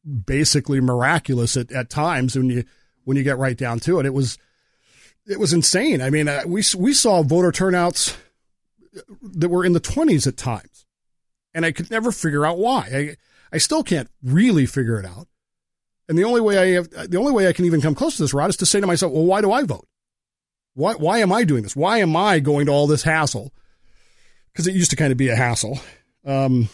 basically 0.07 0.81
miraculous 0.81 1.57
at, 1.57 1.73
at 1.73 1.91
times 1.91 2.37
when 2.37 2.49
you 2.49 2.65
when 3.05 3.17
you 3.17 3.23
get 3.23 3.39
right 3.39 3.57
down 3.57 3.79
to 3.81 3.99
it. 3.99 4.07
It 4.07 4.15
was 4.15 4.39
it 5.27 5.39
was 5.39 5.53
insane. 5.53 6.01
I 6.01 6.11
mean, 6.11 6.29
uh, 6.29 6.43
we 6.47 6.63
we 6.77 6.93
saw 6.93 7.23
voter 7.23 7.53
turnouts 7.53 8.17
that 9.23 9.49
were 9.49 9.65
in 9.65 9.73
the 9.73 9.81
20s 9.81 10.27
at 10.27 10.37
times, 10.37 10.87
and 11.53 11.67
I 11.67 11.73
could 11.73 11.91
never 11.91 12.13
figure 12.13 12.47
out 12.47 12.59
why. 12.59 12.89
I 12.93 13.17
I 13.53 13.59
still 13.59 13.83
can't 13.83 14.09
really 14.23 14.67
figure 14.67 14.99
it 14.99 15.07
out. 15.07 15.29
And 16.09 16.17
the 16.17 16.25
only 16.25 16.41
way 16.41 16.59
I 16.59 16.67
have, 16.75 17.11
the 17.11 17.19
only 17.19 17.33
way 17.33 17.49
I 17.49 17.53
can 17.53 17.65
even 17.65 17.81
come 17.81 17.95
close 17.95 18.17
to 18.17 18.23
this, 18.23 18.33
Rod, 18.35 18.51
is 18.51 18.57
to 18.59 18.67
say 18.67 18.81
to 18.81 18.87
myself, 18.87 19.13
well, 19.13 19.25
why 19.25 19.41
do 19.41 19.51
I 19.53 19.65
vote? 19.65 19.87
Why, 20.75 20.93
why 20.95 21.19
am 21.19 21.33
I 21.33 21.45
doing 21.45 21.63
this? 21.63 21.75
Why 21.75 21.99
am 21.99 22.15
I 22.15 22.39
going 22.39 22.67
to 22.67 22.73
all 22.73 22.87
this 22.87 23.03
hassle? 23.03 23.53
Because 24.53 24.67
it 24.67 24.75
used 24.75 24.91
to 24.91 24.97
kind 24.97 25.11
of 25.11 25.19
be 25.19 25.29
a 25.29 25.37
hassle. 25.37 25.81
Um, 26.25 26.69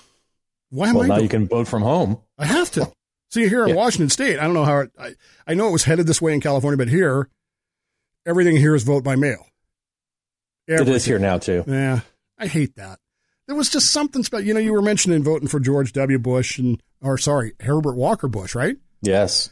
why 0.70 0.88
am 0.88 0.94
well, 0.94 1.04
I? 1.04 1.06
now 1.06 1.14
doing 1.14 1.24
you 1.24 1.28
can 1.28 1.48
vote 1.48 1.68
from 1.68 1.82
home. 1.82 2.18
I 2.38 2.46
have 2.46 2.70
to. 2.72 2.92
See, 3.30 3.48
here 3.48 3.62
in 3.62 3.70
Yeah. 3.70 3.76
Washington 3.76 4.10
State, 4.10 4.38
I 4.38 4.42
don't 4.44 4.54
know 4.54 4.64
how 4.64 4.80
it, 4.80 4.90
I, 4.98 5.14
I 5.46 5.54
know 5.54 5.68
it 5.68 5.72
was 5.72 5.84
headed 5.84 6.06
this 6.06 6.20
way 6.20 6.34
in 6.34 6.40
California, 6.40 6.76
but 6.76 6.88
here, 6.88 7.28
everything 8.26 8.56
here 8.56 8.74
is 8.74 8.82
vote 8.82 9.04
by 9.04 9.16
mail. 9.16 9.46
It 10.66 10.88
is 10.88 11.04
here 11.04 11.18
now 11.18 11.38
too. 11.38 11.64
Yeah, 11.66 12.00
I 12.38 12.46
hate 12.46 12.76
that. 12.76 12.98
There 13.46 13.56
was 13.56 13.68
just 13.68 13.90
something 13.90 14.22
special. 14.22 14.46
You 14.46 14.54
know, 14.54 14.60
you 14.60 14.72
were 14.72 14.82
mentioning 14.82 15.22
voting 15.22 15.48
for 15.48 15.60
George 15.60 15.92
W. 15.92 16.18
Bush 16.18 16.58
and, 16.58 16.82
or 17.00 17.18
sorry, 17.18 17.52
Herbert 17.60 17.96
Walker 17.96 18.28
Bush, 18.28 18.54
right? 18.54 18.76
Yes. 19.02 19.50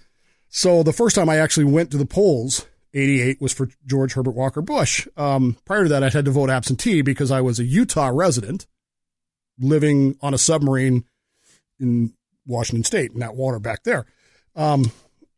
So 0.49 0.83
the 0.83 0.93
first 0.93 1.15
time 1.15 1.29
I 1.29 1.37
actually 1.37 1.65
went 1.65 1.91
to 1.91 1.99
the 1.99 2.07
polls, 2.07 2.67
88, 2.95 3.41
was 3.41 3.53
for 3.53 3.69
George 3.87 4.15
Herbert 4.15 4.35
Walker 4.35 4.63
Bush. 4.63 5.07
Um, 5.17 5.57
prior 5.65 5.85
to 5.85 5.89
that, 5.91 6.03
I 6.03 6.09
had 6.09 6.25
to 6.25 6.31
vote 6.31 6.51
absentee 6.51 7.03
because 7.03 7.31
I 7.31 7.41
was 7.41 7.61
a 7.61 7.65
Utah 7.65 8.11
resident 8.13 8.67
living 9.59 10.17
on 10.23 10.35
a 10.35 10.39
submarine 10.39 11.05
in 11.79 12.15
Washington 12.47 12.85
State 12.85 13.13
in 13.13 13.21
that 13.21 13.37
water 13.37 13.59
back 13.59 13.85
there. 13.85 14.07
Um, 14.57 14.91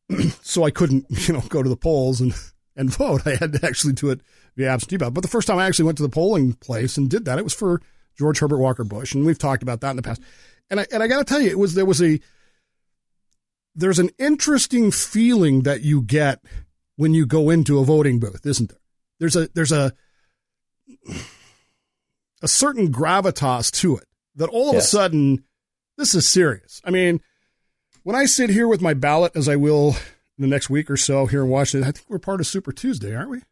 so 0.42 0.64
I 0.64 0.71
couldn't, 0.71 1.07
you 1.28 1.35
know, 1.35 1.42
go 1.49 1.62
to 1.62 1.69
the 1.69 1.76
polls 1.76 2.21
and, 2.21 2.35
and 2.76 2.90
vote. 2.90 3.26
I 3.26 3.35
had 3.35 3.52
to 3.52 3.66
actually 3.66 3.92
do 3.95 4.11
it 4.11 4.21
via 4.57 4.71
absentee 4.71 4.97
ballot. 4.97 5.14
But 5.14 5.23
the 5.23 5.28
first 5.28 5.47
time 5.47 5.59
I 5.59 5.66
actually 5.66 5.87
went 5.87 5.99
to 5.99 6.04
the 6.04 6.09
polling 6.09 6.54
place 6.54 6.97
and 6.97 7.11
did 7.11 7.25
that, 7.26 7.38
it 7.38 7.45
was 7.45 7.54
for 7.54 7.81
George 8.19 8.38
Herbert 8.38 8.59
Walker 8.59 8.85
Bush. 8.85 9.14
And 9.14 9.26
we've 9.26 9.38
talked 9.38 9.62
about 9.62 9.81
that 9.81 9.90
in 9.90 9.97
the 9.97 10.02
past. 10.02 10.23
And 10.71 10.81
I, 10.81 10.87
and 10.90 11.02
I 11.02 11.07
got 11.07 11.19
to 11.19 11.25
tell 11.25 11.40
you, 11.40 11.50
it 11.50 11.59
was, 11.59 11.75
there 11.75 11.85
was 11.85 12.02
a, 12.02 12.19
there's 13.75 13.99
an 13.99 14.11
interesting 14.19 14.91
feeling 14.91 15.62
that 15.62 15.83
you 15.83 16.02
get 16.02 16.41
when 16.97 17.14
you 17.14 17.25
go 17.26 17.50
into 17.50 17.79
a 17.79 17.85
voting 17.85 18.19
booth, 18.21 18.45
isn't 18.45 18.69
there? 18.71 18.79
There's 19.19 19.37
a 19.37 19.49
there's 19.55 19.73
a 19.73 19.93
a 22.43 22.49
certain 22.49 22.93
gravitas 22.93 23.71
to 23.81 23.97
it 23.97 24.05
that 24.37 24.49
all 24.49 24.69
of 24.71 24.75
Yes. 24.75 24.87
a 24.87 24.88
sudden 24.88 25.45
this 25.97 26.14
is 26.14 26.29
serious. 26.29 26.81
I 26.85 26.91
mean, 26.91 27.21
when 28.02 28.17
I 28.17 28.25
sit 28.25 28.50
here 28.50 28.67
with 28.67 28.81
my 28.81 28.95
ballot, 28.95 29.33
as 29.37 29.49
I 29.49 29.57
will 29.57 29.91
in 30.38 30.43
the 30.43 30.49
next 30.49 30.69
week 30.71 30.91
or 30.91 30.97
so 30.97 31.26
here 31.26 31.43
in 31.43 31.49
Washington, 31.49 31.88
I 31.88 31.93
think 31.93 32.07
we're 32.09 32.19
part 32.19 32.41
of 32.41 32.47
Super 32.47 32.73
Tuesday, 32.73 33.14
aren't 33.14 33.31
we? 33.31 33.43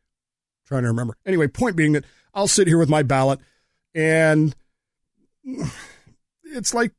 trying 0.66 0.82
to 0.82 0.88
remember. 0.88 1.16
Anyway, 1.26 1.48
point 1.48 1.74
being 1.74 1.92
that 1.94 2.04
I'll 2.32 2.46
sit 2.46 2.68
here 2.68 2.78
with 2.78 2.88
my 2.88 3.02
ballot 3.02 3.40
and 3.94 4.54
it's 6.44 6.72
like 6.74 6.92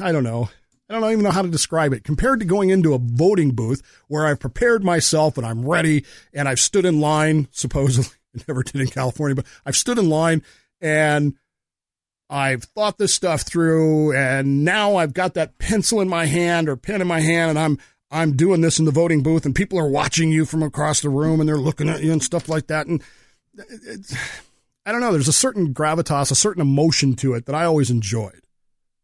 I 0.00 0.10
don't 0.12 0.24
know. 0.24 0.48
I 0.88 1.00
don't 1.00 1.10
even 1.10 1.24
know 1.24 1.30
how 1.32 1.42
to 1.42 1.48
describe 1.48 1.92
it. 1.92 2.04
Compared 2.04 2.38
to 2.40 2.46
going 2.46 2.70
into 2.70 2.94
a 2.94 2.98
voting 2.98 3.50
booth 3.52 3.82
where 4.08 4.26
I've 4.26 4.38
prepared 4.38 4.84
myself 4.84 5.36
and 5.36 5.46
I'm 5.46 5.66
ready 5.66 6.04
and 6.32 6.48
I've 6.48 6.60
stood 6.60 6.84
in 6.84 7.00
line, 7.00 7.48
supposedly, 7.50 8.10
I 8.36 8.42
never 8.46 8.62
did 8.62 8.80
in 8.80 8.86
California, 8.88 9.34
but 9.34 9.46
I've 9.64 9.76
stood 9.76 9.98
in 9.98 10.08
line 10.08 10.42
and 10.80 11.34
I've 12.30 12.64
thought 12.64 12.98
this 12.98 13.14
stuff 13.14 13.42
through 13.42 14.16
and 14.16 14.64
now 14.64 14.96
I've 14.96 15.14
got 15.14 15.34
that 15.34 15.58
pencil 15.58 16.00
in 16.00 16.08
my 16.08 16.26
hand 16.26 16.68
or 16.68 16.76
pen 16.76 17.00
in 17.00 17.06
my 17.06 17.20
hand 17.20 17.50
and 17.50 17.58
I'm 17.58 17.78
I'm 18.10 18.36
doing 18.36 18.60
this 18.60 18.78
in 18.78 18.84
the 18.84 18.92
voting 18.92 19.22
booth 19.22 19.44
and 19.44 19.54
people 19.54 19.78
are 19.80 19.88
watching 19.88 20.30
you 20.30 20.44
from 20.44 20.62
across 20.62 21.00
the 21.00 21.08
room 21.08 21.40
and 21.40 21.48
they're 21.48 21.56
looking 21.56 21.88
at 21.88 22.02
you 22.02 22.12
and 22.12 22.22
stuff 22.22 22.48
like 22.48 22.68
that 22.68 22.86
and 22.86 23.02
it's, 23.54 24.14
I 24.84 24.92
don't 24.92 25.00
know, 25.00 25.12
there's 25.12 25.26
a 25.28 25.32
certain 25.32 25.74
gravitas, 25.74 26.30
a 26.30 26.36
certain 26.36 26.62
emotion 26.62 27.14
to 27.16 27.34
it 27.34 27.46
that 27.46 27.54
I 27.56 27.64
always 27.64 27.90
enjoyed. 27.90 28.42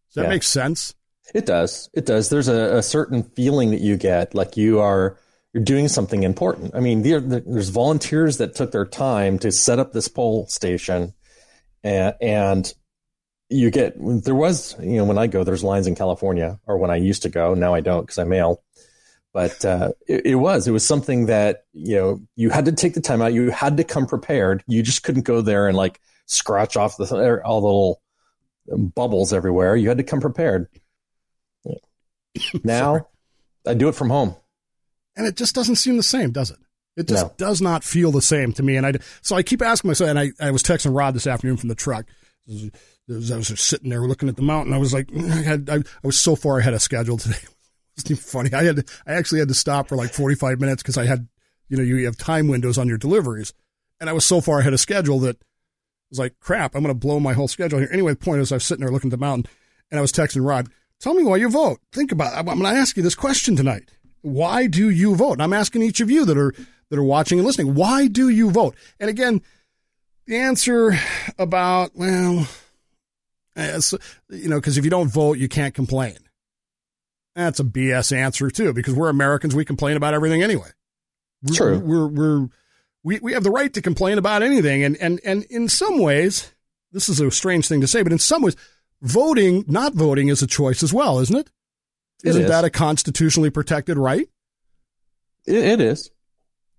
Does 0.08 0.14
that 0.14 0.22
Yeah. 0.22 0.28
make 0.28 0.44
sense? 0.44 0.94
It 1.35 1.47
does. 1.47 1.88
It 1.95 2.07
does. 2.07 2.29
There's 2.29 2.49
a, 2.49 2.79
a 2.79 2.83
certain 2.83 3.23
feeling 3.23 3.71
that 3.71 3.81
you 3.81 3.97
get, 3.97 4.35
like 4.35 4.57
you 4.57 4.81
are 4.81 5.19
you're 5.52 5.62
doing 5.62 5.88
something 5.88 6.23
important. 6.23 6.75
I 6.75 6.81
mean, 6.81 7.02
there, 7.02 7.21
there's 7.21 7.69
volunteers 7.69 8.38
that 8.38 8.55
took 8.55 8.73
their 8.73 8.87
time 8.87 9.38
to 9.41 9.52
set 9.52 9.79
up 9.79 9.93
this 9.93 10.09
poll 10.09 10.47
station, 10.47 11.12
and, 11.85 12.14
and 12.21 12.75
you 13.50 13.71
get 13.71 13.95
there 13.99 14.35
was 14.35 14.76
you 14.81 14.97
know 14.97 15.05
when 15.05 15.19
I 15.19 15.26
go, 15.26 15.45
there's 15.45 15.64
lines 15.64 15.87
in 15.87 15.95
California, 15.95 16.59
or 16.67 16.79
when 16.79 16.91
I 16.91 16.97
used 16.97 17.23
to 17.23 17.29
go. 17.29 17.55
Now 17.55 17.75
I 17.75 17.81
don't 17.81 18.02
because 18.02 18.19
I 18.19 18.25
mail. 18.25 18.62
But 19.33 19.64
uh, 19.64 19.93
it, 20.07 20.26
it 20.26 20.35
was 20.35 20.69
it 20.69 20.73
was 20.73 20.87
something 20.87 21.26
that 21.26 21.64
you 21.73 21.97
know 21.97 22.21
you 22.37 22.50
had 22.50 22.67
to 22.67 22.73
take 22.73 22.95
the 22.95 23.00
time 23.00 23.23
out. 23.23 23.33
You 23.33 23.50
had 23.50 23.76
to 23.79 23.85
come 23.85 24.07
prepared. 24.07 24.62
You 24.67 24.83
just 24.83 25.02
couldn't 25.02 25.23
go 25.23 25.41
there 25.41 25.69
and 25.69 25.76
like 25.76 26.00
scratch 26.26 26.76
off 26.76 26.97
the 26.97 27.41
all 27.45 27.61
the 27.61 27.67
little 27.67 28.02
bubbles 28.95 29.33
everywhere. 29.33 29.76
You 29.76 29.88
had 29.88 29.99
to 29.99 30.05
come 30.05 30.21
prepared. 30.21 30.69
Now 32.64 33.08
I 33.66 33.74
do 33.74 33.88
it 33.88 33.94
from 33.94 34.10
home. 34.10 34.34
and 35.16 35.26
it 35.26 35.36
just 35.36 35.54
doesn't 35.54 35.76
seem 35.76 35.96
the 35.96 36.02
same, 36.02 36.30
does 36.32 36.50
it? 36.50 36.58
It 36.96 37.08
just 37.08 37.26
No. 37.26 37.32
does 37.38 37.60
not 37.62 37.84
feel 37.84 38.10
the 38.12 38.22
same 38.22 38.52
to 38.54 38.62
me. 38.62 38.76
And 38.76 38.86
I 38.86 38.92
so 39.22 39.36
I 39.36 39.42
keep 39.42 39.62
asking 39.62 39.88
myself, 39.88 40.10
and 40.10 40.18
I, 40.18 40.32
I 40.40 40.50
was 40.50 40.62
texting 40.62 40.94
Rod 40.96 41.14
this 41.14 41.26
afternoon 41.26 41.56
from 41.56 41.68
the 41.70 41.74
truck. 41.74 42.06
I 42.48 42.70
was, 43.08 43.30
I 43.30 43.36
was 43.36 43.48
just 43.48 43.66
sitting 43.66 43.90
there 43.90 44.02
looking 44.02 44.28
at 44.28 44.36
the 44.36 44.42
mountain. 44.42 44.74
I 44.74 44.78
was 44.78 44.92
like, 44.92 45.06
mm, 45.08 45.30
I 45.30 45.42
had 45.42 45.70
I, 45.70 45.76
I 45.76 45.82
was 46.06 46.18
so 46.18 46.36
far 46.36 46.58
ahead 46.58 46.74
of 46.74 46.82
schedule 46.82 47.16
today. 47.18 47.36
It's 47.98 48.10
even 48.10 48.16
funny. 48.22 48.50
I 48.54 48.62
had 48.64 48.76
to, 48.76 48.84
I 49.06 49.12
actually 49.12 49.40
had 49.40 49.48
to 49.48 49.54
stop 49.54 49.86
for 49.88 49.96
like 49.96 50.14
forty 50.14 50.34
five 50.34 50.58
minutes 50.60 50.82
because 50.82 50.96
I 50.96 51.04
had 51.04 51.28
you 51.68 51.76
know 51.76 51.82
you 51.82 52.06
have 52.06 52.16
time 52.16 52.48
windows 52.48 52.78
on 52.78 52.88
your 52.88 52.96
deliveries, 52.96 53.52
and 54.00 54.08
I 54.08 54.14
was 54.14 54.24
so 54.24 54.40
far 54.40 54.60
ahead 54.60 54.72
of 54.72 54.80
schedule 54.80 55.18
that 55.20 55.36
I 55.36 55.44
was 56.08 56.18
like, 56.18 56.40
crap, 56.40 56.74
I'm 56.74 56.82
going 56.82 56.94
to 56.94 56.98
blow 56.98 57.20
my 57.20 57.34
whole 57.34 57.48
schedule 57.48 57.80
here. 57.80 57.90
Anyway, 57.92 58.12
the 58.12 58.16
point 58.18 58.40
is, 58.40 58.50
I 58.50 58.56
was 58.56 58.64
sitting 58.64 58.82
there 58.82 58.90
looking 58.90 59.08
at 59.08 59.18
the 59.18 59.18
mountain, 59.18 59.50
and 59.90 59.98
I 59.98 60.00
was 60.00 60.10
texting 60.10 60.42
Rod. 60.42 60.68
Tell 61.02 61.14
me 61.14 61.25
why 61.25 61.37
you 61.37 61.50
vote. 61.50 61.80
Think 61.92 62.12
about. 62.12 62.32
It. 62.32 62.38
I'm 62.38 62.44
going 62.44 62.61
to 62.61 62.80
ask 62.80 62.97
you 62.97 63.02
this 63.02 63.16
question 63.16 63.56
tonight. 63.56 63.90
Why 64.21 64.68
do 64.68 64.88
you 64.88 65.16
vote? 65.16 65.32
And 65.32 65.42
I'm 65.42 65.52
asking 65.52 65.82
each 65.82 66.00
of 66.00 66.11
you 66.11 66.25
that 66.25 66.38
are 66.38 66.54
that 66.90 66.99
are 66.99 67.02
watching 67.02 67.40
and 67.40 67.47
listening. 67.47 67.75
Why 67.75 68.06
do 68.06 68.28
you 68.28 68.52
vote? 68.52 68.76
And 69.00 69.11
again, 69.11 69.42
the 70.26 70.37
answer 70.37 70.92
about 71.40 71.90
well, 71.97 72.47
you 73.56 74.49
know, 74.49 74.61
because 74.61 74.78
if 74.78 74.85
you 74.85 74.90
don't 74.90 75.09
vote, 75.09 75.38
you 75.38 75.49
can't 75.49 75.75
complain. 75.75 76.18
That's 77.35 77.59
a 77.59 77.64
BS 77.64 78.16
answer 78.16 78.49
too, 78.49 78.73
because 78.73 78.94
we're 78.94 79.09
Americans. 79.09 79.56
We 79.56 79.64
complain 79.64 79.97
about 79.97 80.14
everything 80.14 80.42
anyway. 80.44 80.68
We're, 81.42 81.54
True. 81.54 81.78
We're 81.80 82.06
we're 82.06 82.49
we 83.02 83.18
we 83.18 83.32
have 83.32 83.42
the 83.42 83.50
right 83.50 83.75
to 83.75 83.82
complain 83.82 84.18
about 84.18 84.44
anything, 84.44 84.85
and 84.85 84.97
and 84.99 85.18
and 85.25 85.42
in 85.44 85.68
some 85.68 85.99
ways, 85.99 86.52
this 86.92 87.09
is 87.09 87.18
a 87.18 87.28
strange 87.32 87.66
thing 87.66 87.80
to 87.80 87.88
say, 87.88 88.04
but 88.04 88.12
in 88.12 88.21
some 88.21 88.42
ways, 88.42 88.54
voting, 89.02 89.64
not 89.66 89.94
voting, 89.94 90.28
is 90.28 90.42
a 90.42 90.47
choice 90.47 90.82
as 90.82 90.92
well, 90.94 91.18
isn't 91.18 91.37
it? 91.37 91.50
It 92.25 92.28
Isn't 92.30 92.42
is. 92.42 92.49
that 92.50 92.64
a 92.64 92.71
constitutionally 92.71 93.50
protected 93.50 93.99
right? 93.99 94.28
It, 95.47 95.56
it 95.56 95.80
is. 95.80 96.11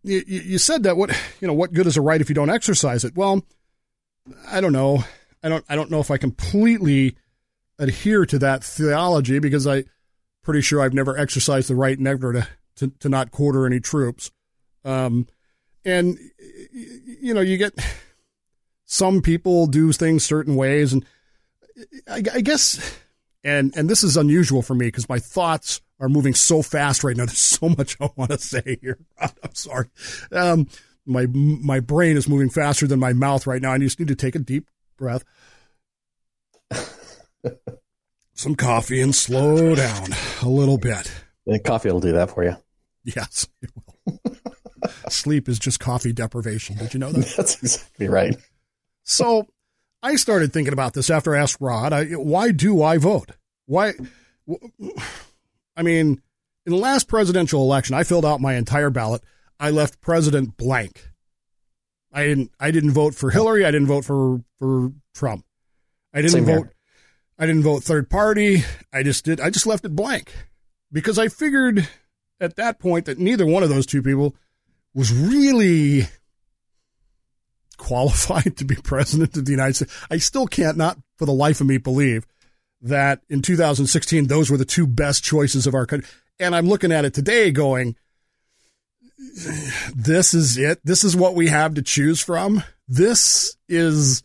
you, 0.04 0.24
you 0.26 0.58
said 0.58 0.84
that 0.84 0.96
what 0.98 1.10
you 1.42 1.48
know 1.48 1.54
what 1.54 1.74
good 1.74 1.86
is 1.86 1.98
a 1.98 2.02
right 2.02 2.22
if 2.22 2.30
you 2.30 2.36
don't 2.36 2.50
exercise 2.50 3.04
it 3.04 3.16
well 3.16 3.44
i 4.50 4.62
don't 4.62 4.72
know 4.74 5.04
i 5.44 5.50
don't 5.50 5.66
i 5.68 5.76
don't 5.76 5.92
know 5.92 6.00
if 6.00 6.10
i 6.12 6.18
completely 6.18 7.16
adhere 7.78 8.26
to 8.26 8.40
that 8.40 8.64
theology 8.64 9.40
because 9.40 9.68
i 9.68 9.84
pretty 10.44 10.62
sure 10.62 10.82
i've 10.82 10.94
never 10.94 11.18
exercised 11.18 11.70
the 11.70 11.76
right 11.76 12.00
never 12.00 12.32
to 12.34 12.48
to, 12.78 12.88
to 13.00 13.10
not 13.10 13.32
quarter 13.32 13.66
any 13.66 13.80
troops 13.82 14.32
um 14.86 15.28
and 15.84 16.18
you 16.72 17.34
know 17.34 17.42
you 17.42 17.58
get 17.58 17.74
some 18.86 19.22
people 19.22 19.68
do 19.68 19.92
things 19.92 20.24
certain 20.24 20.56
ways 20.56 20.94
and 20.94 21.06
i, 22.08 22.22
I 22.34 22.42
guess 22.42 22.98
and 23.44 23.76
and 23.76 23.90
this 23.90 24.04
is 24.04 24.16
unusual 24.18 24.62
for 24.62 24.74
me 24.74 24.88
because 24.88 25.10
my 25.10 25.20
thoughts 25.20 25.82
are 26.00 26.10
moving 26.10 26.34
so 26.34 26.62
fast 26.62 27.04
right 27.04 27.16
now. 27.16 27.26
There's 27.28 27.38
so 27.38 27.70
much 27.70 27.98
I 28.00 28.10
want 28.16 28.32
to 28.32 28.38
say 28.38 28.78
here. 28.82 28.98
I'm 29.20 29.54
sorry. 29.54 29.88
Um, 30.32 30.68
my 31.06 31.28
my 31.28 31.80
brain 31.80 32.18
is 32.18 32.30
moving 32.30 32.50
faster 32.50 32.88
than 32.88 33.00
my 33.00 33.14
mouth 33.14 33.46
right 33.46 33.62
now. 33.62 33.74
I 33.74 33.78
just 33.78 34.00
need 34.00 34.08
to 34.08 34.16
take 34.16 34.36
a 34.36 34.40
deep 34.40 34.70
breath, 34.98 35.24
some 38.34 38.56
coffee, 38.56 39.02
and 39.02 39.14
slow 39.14 39.76
down 39.76 40.10
a 40.42 40.48
little 40.48 40.78
bit. 40.78 41.12
Coffee 41.66 41.92
will 41.92 42.00
do 42.00 42.14
that 42.14 42.32
for 42.32 42.44
you. 42.46 42.56
Yes, 43.04 43.48
it 43.62 43.70
will. 43.76 44.20
Sleep 45.10 45.50
is 45.50 45.60
just 45.60 45.80
coffee 45.80 46.14
deprivation. 46.14 46.78
Did 46.78 46.94
you 46.94 47.00
know 47.02 47.12
that? 47.12 47.34
That's 47.36 47.62
exactly 47.62 48.08
right. 48.08 48.38
So 49.04 49.48
I 50.04 50.18
started 50.18 50.52
thinking 50.52 50.74
about 50.74 50.94
this 50.94 51.10
after 51.10 51.34
I 51.34 51.40
asked 51.40 51.58
Rod, 51.62 51.94
I, 51.94 52.06
why 52.08 52.52
do 52.52 52.84
I 52.84 52.98
vote? 52.98 53.32
Why? 53.66 53.94
I 55.78 55.82
mean, 55.82 56.22
in 56.66 56.72
the 56.74 56.78
last 56.78 57.08
presidential 57.08 57.62
election, 57.62 57.96
I 57.96 58.04
filled 58.04 58.26
out 58.26 58.42
my 58.42 58.56
entire 58.56 58.90
ballot. 58.90 59.22
I 59.60 59.70
left 59.70 60.02
president 60.02 60.58
blank. 60.58 61.10
I 62.12 62.26
didn't. 62.26 62.52
I 62.60 62.72
didn't 62.72 62.92
vote 62.92 63.16
for 63.16 63.32
Hillary. 63.32 63.66
I 63.66 63.72
didn't 63.72 63.88
vote 63.88 64.04
for 64.04 64.42
for 64.60 64.92
Trump. 65.16 65.46
I 66.14 66.18
didn't 66.22 66.32
Same 66.34 66.46
here. 66.46 66.60
vote. 66.60 66.74
I 67.40 67.46
didn't 67.46 67.64
vote 67.64 67.84
third 67.84 68.10
party. 68.10 68.64
I 68.92 69.04
just 69.04 69.24
did. 69.26 69.40
I 69.40 69.50
just 69.50 69.66
left 69.66 69.86
it 69.86 69.96
blank 69.96 70.32
because 70.92 71.18
I 71.18 71.30
figured 71.30 71.88
at 72.40 72.58
that 72.58 72.78
point 72.78 73.06
that 73.06 73.20
neither 73.20 73.46
one 73.46 73.64
of 73.64 73.70
those 73.70 73.86
two 73.86 74.04
people 74.04 74.36
was 74.94 75.12
really 75.14 76.08
qualified 77.78 78.58
to 78.58 78.66
be 78.66 78.76
president 78.76 79.36
of 79.38 79.46
the 79.46 79.52
United 79.52 79.76
States. 79.76 80.06
I 80.10 80.18
still 80.18 80.48
can't, 80.48 80.78
not 80.78 80.98
for 81.18 81.26
the 81.26 81.34
life 81.34 81.62
of 81.62 81.68
me, 81.68 81.78
believe 81.78 82.26
that 82.82 83.22
in 83.30 83.42
2016 83.42 84.28
those 84.28 84.50
were 84.50 84.58
the 84.58 84.66
two 84.66 84.86
best 84.86 85.24
choices 85.24 85.66
of 85.66 85.74
our 85.74 85.86
country. 85.86 86.08
And 86.40 86.56
I'm 86.56 86.68
looking 86.68 86.92
at 86.92 87.06
it 87.06 87.14
today 87.14 87.52
going, 87.52 87.96
this 89.96 90.34
is 90.34 90.58
it. 90.58 90.80
This 90.84 91.04
is 91.04 91.16
what 91.16 91.36
we 91.36 91.48
have 91.48 91.76
to 91.76 91.82
choose 91.82 92.22
from. 92.22 92.64
This 92.88 93.56
is, 93.70 94.24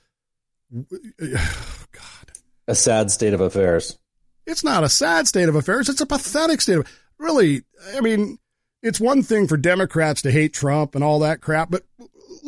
God. 0.72 2.32
A 2.66 2.74
sad 2.74 3.10
state 3.10 3.34
of 3.34 3.40
affairs. 3.40 3.98
It's 4.46 4.64
not 4.64 4.82
a 4.82 4.88
sad 4.88 5.28
state 5.28 5.48
of 5.48 5.54
affairs. 5.54 5.88
It's 5.88 6.00
a 6.00 6.06
pathetic 6.06 6.60
state 6.60 6.78
of, 6.78 7.00
really, 7.18 7.62
I 7.94 8.00
mean, 8.00 8.38
it's 8.82 9.00
one 9.00 9.22
thing 9.22 9.46
for 9.46 9.56
Democrats 9.56 10.22
to 10.22 10.30
hate 10.30 10.54
Trump 10.54 10.94
and 10.94 11.04
all 11.04 11.20
that 11.20 11.40
crap, 11.40 11.70
but 11.70 11.84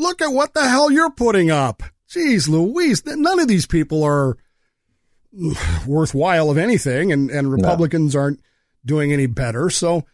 look 0.01 0.23
at 0.23 0.33
what 0.33 0.55
the 0.55 0.69
hell 0.69 0.91
you're 0.91 1.11
putting 1.11 1.51
up. 1.51 1.83
Jeez 2.09 2.49
Louise, 2.49 3.05
none 3.07 3.39
of 3.39 3.49
these 3.49 3.67
people 3.67 4.03
are 4.03 4.37
worthwhile 5.87 6.51
of 6.51 6.59
anything, 6.59 7.13
and, 7.13 7.31
and 7.31 7.53
Republicans 7.53 8.15
no. 8.15 8.21
aren't 8.21 8.41
doing 8.85 9.13
any 9.13 9.27
better. 9.27 9.71
So 9.71 10.05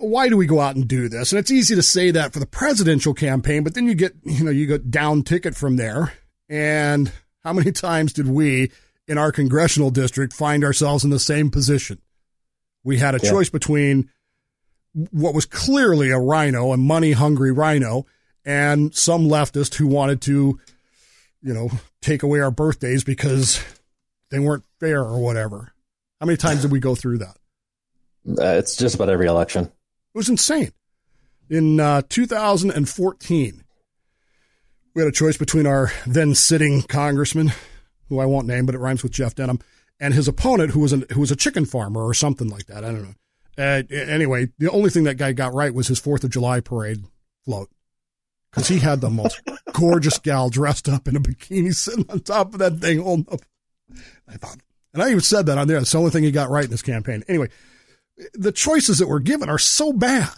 why 0.00 0.28
do 0.28 0.36
we 0.36 0.46
go 0.46 0.60
out 0.60 0.76
and 0.76 0.88
do 0.88 1.08
this? 1.08 1.32
And 1.32 1.38
it's 1.38 1.50
easy 1.50 1.74
to 1.74 1.82
say 1.82 2.10
that 2.10 2.32
for 2.32 2.40
the 2.40 2.46
presidential 2.46 3.14
campaign, 3.14 3.62
but 3.62 3.74
then 3.74 3.86
you 3.86 3.94
get, 3.94 4.14
you 4.24 4.44
know, 4.44 4.50
you 4.50 4.66
go 4.66 4.78
down 4.78 5.22
ticket 5.22 5.54
from 5.54 5.76
there. 5.76 6.12
And 6.48 7.12
how 7.44 7.52
many 7.52 7.72
times 7.72 8.12
did 8.12 8.28
we 8.28 8.70
in 9.06 9.18
our 9.18 9.30
congressional 9.30 9.90
district 9.90 10.32
find 10.32 10.64
ourselves 10.64 11.04
in 11.04 11.10
the 11.10 11.18
same 11.18 11.50
position? 11.50 11.98
We 12.82 12.98
had 12.98 13.14
a 13.14 13.20
yeah. 13.22 13.30
choice 13.30 13.50
between 13.50 14.08
what 15.10 15.34
was 15.34 15.46
clearly 15.46 16.10
a 16.10 16.18
RINO, 16.18 16.72
a 16.72 16.76
money 16.76 17.12
hungry 17.12 17.52
RINO, 17.52 18.06
and 18.44 18.94
some 18.94 19.28
leftist 19.28 19.74
who 19.74 19.86
wanted 19.86 20.20
to, 20.22 20.58
you 21.42 21.54
know, 21.54 21.70
take 22.00 22.22
away 22.22 22.40
our 22.40 22.50
birthdays 22.50 23.04
because 23.04 23.62
they 24.30 24.38
weren't 24.38 24.64
fair 24.78 25.02
or 25.02 25.18
whatever. 25.20 25.72
How 26.20 26.26
many 26.26 26.36
times 26.36 26.62
did 26.62 26.70
we 26.70 26.80
go 26.80 26.94
through 26.94 27.18
that? 27.18 27.36
Uh, 28.28 28.58
it's 28.58 28.76
just 28.76 28.94
about 28.94 29.08
every 29.08 29.26
election. 29.26 29.64
It 29.64 30.18
was 30.18 30.28
insane. 30.28 30.72
In 31.48 31.80
uh, 31.80 32.02
2014, 32.08 33.64
we 34.94 35.02
had 35.02 35.08
a 35.08 35.12
choice 35.12 35.36
between 35.36 35.66
our 35.66 35.90
then 36.06 36.34
sitting 36.34 36.82
congressman, 36.82 37.52
who 38.08 38.18
I 38.18 38.26
won't 38.26 38.46
name, 38.46 38.66
but 38.66 38.74
it 38.74 38.78
rhymes 38.78 39.02
with 39.02 39.12
Jeff 39.12 39.34
Denham, 39.34 39.60
and 39.98 40.14
his 40.14 40.28
opponent, 40.28 40.72
who 40.72 40.80
was 40.80 40.92
an, 40.92 41.06
who 41.12 41.20
was 41.20 41.30
a 41.30 41.36
chicken 41.36 41.64
farmer 41.64 42.04
or 42.04 42.14
something 42.14 42.48
like 42.48 42.66
that. 42.66 42.84
I 42.84 42.92
don't 42.92 43.02
know. 43.02 43.14
Uh, 43.58 43.82
anyway, 43.90 44.48
the 44.58 44.70
only 44.70 44.90
thing 44.90 45.04
that 45.04 45.16
guy 45.16 45.32
got 45.32 45.54
right 45.54 45.74
was 45.74 45.88
his 45.88 45.98
Fourth 45.98 46.24
of 46.24 46.30
July 46.30 46.60
parade 46.60 47.04
float 47.44 47.68
because 48.50 48.68
he 48.68 48.78
had 48.78 49.00
the 49.00 49.10
most 49.10 49.40
gorgeous 49.72 50.18
gal 50.18 50.50
dressed 50.50 50.88
up 50.88 51.06
in 51.06 51.16
a 51.16 51.20
bikini 51.20 51.74
sitting 51.74 52.06
on 52.08 52.20
top 52.20 52.52
of 52.52 52.58
that 52.58 52.78
thing 52.78 53.00
holding 53.00 53.32
up. 53.32 53.40
I 54.28 54.34
thought, 54.34 54.58
and 54.92 55.02
I 55.02 55.08
even 55.08 55.20
said 55.20 55.46
that 55.46 55.58
on 55.58 55.68
there. 55.68 55.78
That's 55.78 55.92
the 55.92 55.98
only 55.98 56.10
thing 56.10 56.24
he 56.24 56.30
got 56.30 56.50
right 56.50 56.64
in 56.64 56.70
this 56.70 56.82
campaign. 56.82 57.24
Anyway, 57.28 57.48
the 58.34 58.52
choices 58.52 58.98
that 58.98 59.08
we're 59.08 59.20
given 59.20 59.48
are 59.48 59.58
so 59.58 59.92
bad. 59.92 60.30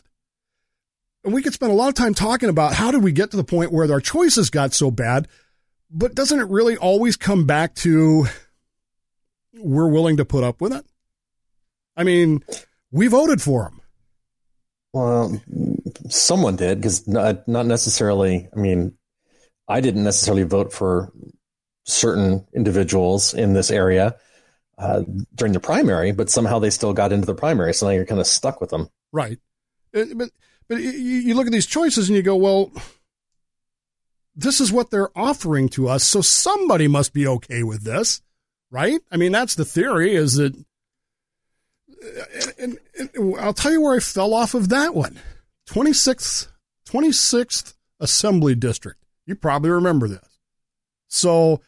And 1.24 1.32
we 1.32 1.42
could 1.42 1.52
spend 1.52 1.72
a 1.72 1.76
lot 1.76 1.88
of 1.88 1.94
time 1.94 2.14
talking 2.14 2.48
about 2.48 2.74
how 2.74 2.90
did 2.90 3.02
we 3.02 3.12
get 3.12 3.30
to 3.30 3.36
the 3.36 3.44
point 3.44 3.72
where 3.72 3.90
our 3.90 4.00
choices 4.00 4.50
got 4.50 4.74
so 4.74 4.90
bad, 4.90 5.28
but 5.90 6.14
doesn't 6.14 6.40
it 6.40 6.48
really 6.48 6.76
always 6.76 7.16
come 7.16 7.46
back 7.46 7.74
to 7.76 8.26
we're 9.54 9.88
willing 9.88 10.16
to 10.16 10.24
put 10.24 10.42
up 10.42 10.60
with 10.60 10.72
it? 10.72 10.84
I 11.96 12.04
mean, 12.04 12.42
we 12.90 13.06
voted 13.06 13.40
for 13.40 13.66
him. 13.66 13.80
Well, 14.92 15.40
someone 16.08 16.56
did 16.56 16.78
because 16.78 17.06
not, 17.06 17.46
not 17.48 17.66
necessarily. 17.66 18.48
I 18.54 18.58
mean, 18.58 18.96
I 19.68 19.80
didn't 19.80 20.04
necessarily 20.04 20.42
vote 20.42 20.72
for 20.72 21.12
certain 21.84 22.46
individuals 22.54 23.34
in 23.34 23.52
this 23.52 23.70
area 23.70 24.16
uh, 24.78 25.02
during 25.34 25.52
the 25.52 25.60
primary, 25.60 26.12
but 26.12 26.30
somehow 26.30 26.58
they 26.58 26.70
still 26.70 26.92
got 26.92 27.12
into 27.12 27.26
the 27.26 27.34
primary. 27.34 27.74
So 27.74 27.86
now 27.86 27.92
you're 27.92 28.06
kind 28.06 28.20
of 28.20 28.26
stuck 28.26 28.60
with 28.60 28.70
them. 28.70 28.88
Right. 29.12 29.38
Uh, 29.94 30.04
but 30.14 30.30
but 30.68 30.80
you 30.80 31.34
look 31.34 31.46
at 31.46 31.52
these 31.52 31.66
choices 31.66 32.08
and 32.08 32.16
you 32.16 32.22
go, 32.22 32.36
well, 32.36 32.72
this 34.34 34.60
is 34.60 34.72
what 34.72 34.90
they're 34.90 35.16
offering 35.16 35.68
to 35.70 35.88
us, 35.88 36.04
so 36.04 36.20
somebody 36.22 36.88
must 36.88 37.12
be 37.12 37.26
okay 37.26 37.62
with 37.62 37.82
this, 37.82 38.22
right? 38.70 39.00
I 39.10 39.16
mean, 39.18 39.32
that's 39.32 39.54
the 39.54 39.66
theory. 39.66 40.14
Is 40.14 40.36
that 40.36 40.54
and, 42.58 42.78
and, 42.98 43.10
and 43.14 43.36
I'll 43.38 43.54
tell 43.54 43.72
you 43.72 43.80
where 43.80 43.96
I 43.96 44.00
fell 44.00 44.34
off 44.34 44.54
of 44.54 44.70
that 44.70 44.94
one. 44.94 45.18
26th, 45.72 46.48
26th 46.86 47.74
Assembly 47.98 48.54
District. 48.54 49.02
You 49.24 49.34
probably 49.34 49.70
remember 49.70 50.06
this. 50.06 50.38
So 51.08 51.62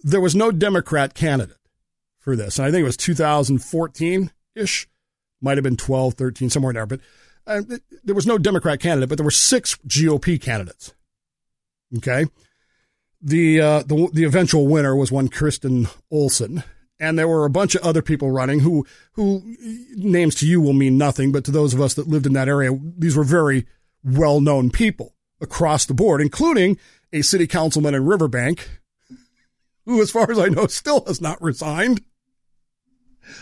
there 0.00 0.20
was 0.20 0.34
no 0.34 0.50
Democrat 0.50 1.14
candidate 1.14 1.56
for 2.18 2.36
this. 2.36 2.58
And 2.58 2.66
I 2.66 2.70
think 2.70 2.82
it 2.82 2.86
was 2.86 2.98
2014 2.98 4.30
ish, 4.54 4.88
might 5.40 5.56
have 5.56 5.64
been 5.64 5.76
12, 5.76 6.14
13, 6.14 6.50
somewhere 6.50 6.74
there. 6.74 6.86
But 6.86 7.00
uh, 7.46 7.62
there 8.02 8.14
was 8.14 8.26
no 8.26 8.36
Democrat 8.36 8.80
candidate, 8.80 9.08
but 9.08 9.16
there 9.16 9.24
were 9.24 9.30
six 9.30 9.76
GOP 9.88 10.40
candidates. 10.40 10.92
Okay. 11.96 12.26
The, 13.22 13.60
uh, 13.60 13.82
the, 13.84 14.10
the 14.12 14.24
eventual 14.24 14.66
winner 14.66 14.94
was 14.94 15.10
one 15.10 15.28
Kristin 15.28 15.90
Olsen 16.10 16.62
and 17.00 17.18
there 17.18 17.28
were 17.28 17.44
a 17.44 17.50
bunch 17.50 17.74
of 17.74 17.82
other 17.82 18.02
people 18.02 18.30
running 18.30 18.60
who 18.60 18.86
who 19.12 19.42
names 19.96 20.34
to 20.36 20.46
you 20.46 20.60
will 20.60 20.72
mean 20.72 20.96
nothing, 20.96 21.32
but 21.32 21.44
to 21.44 21.50
those 21.50 21.74
of 21.74 21.80
us 21.80 21.94
that 21.94 22.08
lived 22.08 22.26
in 22.26 22.32
that 22.34 22.48
area, 22.48 22.70
these 22.96 23.16
were 23.16 23.24
very 23.24 23.66
well 24.02 24.40
known 24.40 24.70
people 24.70 25.14
across 25.40 25.84
the 25.84 25.94
board, 25.94 26.20
including 26.20 26.78
a 27.12 27.22
city 27.22 27.46
councilman 27.46 27.94
in 27.94 28.04
Riverbank, 28.04 28.80
who, 29.84 30.00
as 30.00 30.10
far 30.10 30.30
as 30.30 30.38
I 30.38 30.48
know, 30.48 30.66
still 30.66 31.04
has 31.06 31.20
not 31.20 31.40
resigned. 31.42 32.02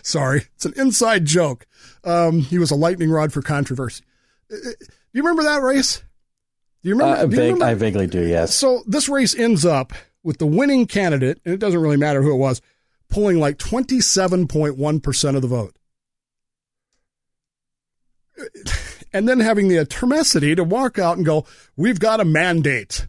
Sorry, 0.03 0.45
it's 0.55 0.65
an 0.65 0.75
inside 0.77 1.25
joke. 1.25 1.67
Um, 2.05 2.41
he 2.41 2.59
was 2.59 2.71
a 2.71 2.77
lightning 2.77 3.11
rod 3.11 3.33
for 3.33 3.43
controversy. 3.43 4.05
Uh, 4.51 4.57
uh, 4.57 4.73
do 4.81 5.19
you 5.19 5.23
remember 5.23 5.43
that 5.43 5.63
race? 5.63 6.03
Do 6.83 6.89
you 6.89 6.95
remember? 6.95 7.21
Uh, 7.21 7.27
do 7.27 7.37
you 7.37 7.43
remember? 7.43 7.65
I 7.65 7.75
vaguely 7.75 8.07
do. 8.07 8.27
Yes. 8.27 8.55
So 8.55 8.83
this 8.87 9.09
race 9.09 9.37
ends 9.37 9.67
up 9.67 9.93
with 10.23 10.39
the 10.39 10.47
winning 10.47 10.87
candidate, 10.87 11.41
and 11.45 11.53
it 11.53 11.59
doesn't 11.59 11.81
really 11.81 11.97
matter 11.97 12.23
who 12.23 12.33
it 12.33 12.39
was 12.39 12.63
pulling 13.13 13.39
like 13.39 13.59
27.1% 13.59 15.37
of 15.37 15.43
the 15.43 15.49
vote. 15.49 15.77
And 19.13 19.29
then 19.29 19.41
having 19.41 19.69
the 19.69 19.77
atrocity 19.77 20.55
to 20.55 20.65
walk 20.65 20.99
out 20.99 21.19
and 21.19 21.27
go, 21.27 21.45
we've 21.77 22.01
got 22.01 22.21
a 22.21 22.25
mandate. 22.25 23.07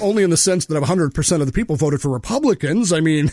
Only 0.00 0.22
in 0.22 0.30
the 0.30 0.36
sense 0.36 0.66
that 0.66 0.80
100% 0.80 1.40
of 1.40 1.46
the 1.46 1.52
people 1.52 1.76
voted 1.76 2.00
for 2.00 2.10
Republicans. 2.10 2.92
I 2.92 3.00
mean, 3.00 3.32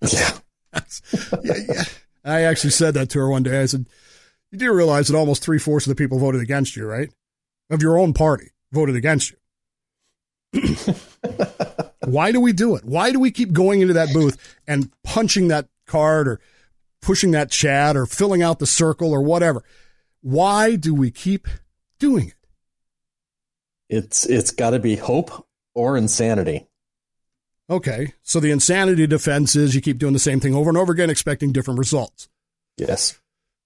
yeah. 0.00 0.38
yeah, 0.74 1.54
yeah. 1.68 1.84
I 2.24 2.42
actually 2.42 2.70
said 2.70 2.94
that 2.94 3.10
to 3.10 3.18
her 3.18 3.28
one 3.28 3.42
day. 3.42 3.60
I 3.60 3.66
said, 3.66 3.86
you 4.50 4.58
do 4.58 4.72
realize 4.72 5.08
that 5.08 5.16
almost 5.16 5.42
three 5.42 5.58
fourths 5.58 5.86
of 5.86 5.90
the 5.90 6.02
people 6.02 6.18
voted 6.18 6.40
against 6.40 6.74
you, 6.74 6.86
right? 6.86 7.10
Of 7.70 7.82
your 7.82 7.98
own 7.98 8.14
party 8.14 8.52
voted 8.72 8.96
against 8.96 9.34
you. 10.52 10.84
Why 12.04 12.32
do 12.32 12.40
we 12.40 12.52
do 12.52 12.76
it? 12.76 12.84
Why 12.84 13.10
do 13.10 13.18
we 13.18 13.30
keep 13.30 13.52
going 13.52 13.80
into 13.80 13.94
that 13.94 14.12
booth 14.12 14.56
and 14.66 14.90
punching 15.02 15.48
that 15.48 15.68
card 15.86 16.28
or 16.28 16.40
pushing 17.00 17.32
that 17.32 17.50
chat 17.50 17.96
or 17.96 18.06
filling 18.06 18.42
out 18.42 18.58
the 18.58 18.66
circle 18.66 19.12
or 19.12 19.22
whatever? 19.22 19.64
Why 20.20 20.76
do 20.76 20.94
we 20.94 21.10
keep 21.10 21.48
doing 21.98 22.28
it? 22.28 22.34
It's 23.88 24.26
it's 24.26 24.50
got 24.50 24.70
to 24.70 24.78
be 24.78 24.96
hope 24.96 25.46
or 25.74 25.96
insanity. 25.96 26.66
Okay, 27.70 28.14
so 28.22 28.40
the 28.40 28.50
insanity 28.50 29.06
defense 29.06 29.54
is 29.54 29.74
you 29.74 29.80
keep 29.80 29.98
doing 29.98 30.12
the 30.14 30.18
same 30.18 30.40
thing 30.40 30.54
over 30.54 30.70
and 30.70 30.78
over 30.78 30.92
again, 30.92 31.10
expecting 31.10 31.52
different 31.52 31.78
results. 31.78 32.28
Yes, 32.76 33.18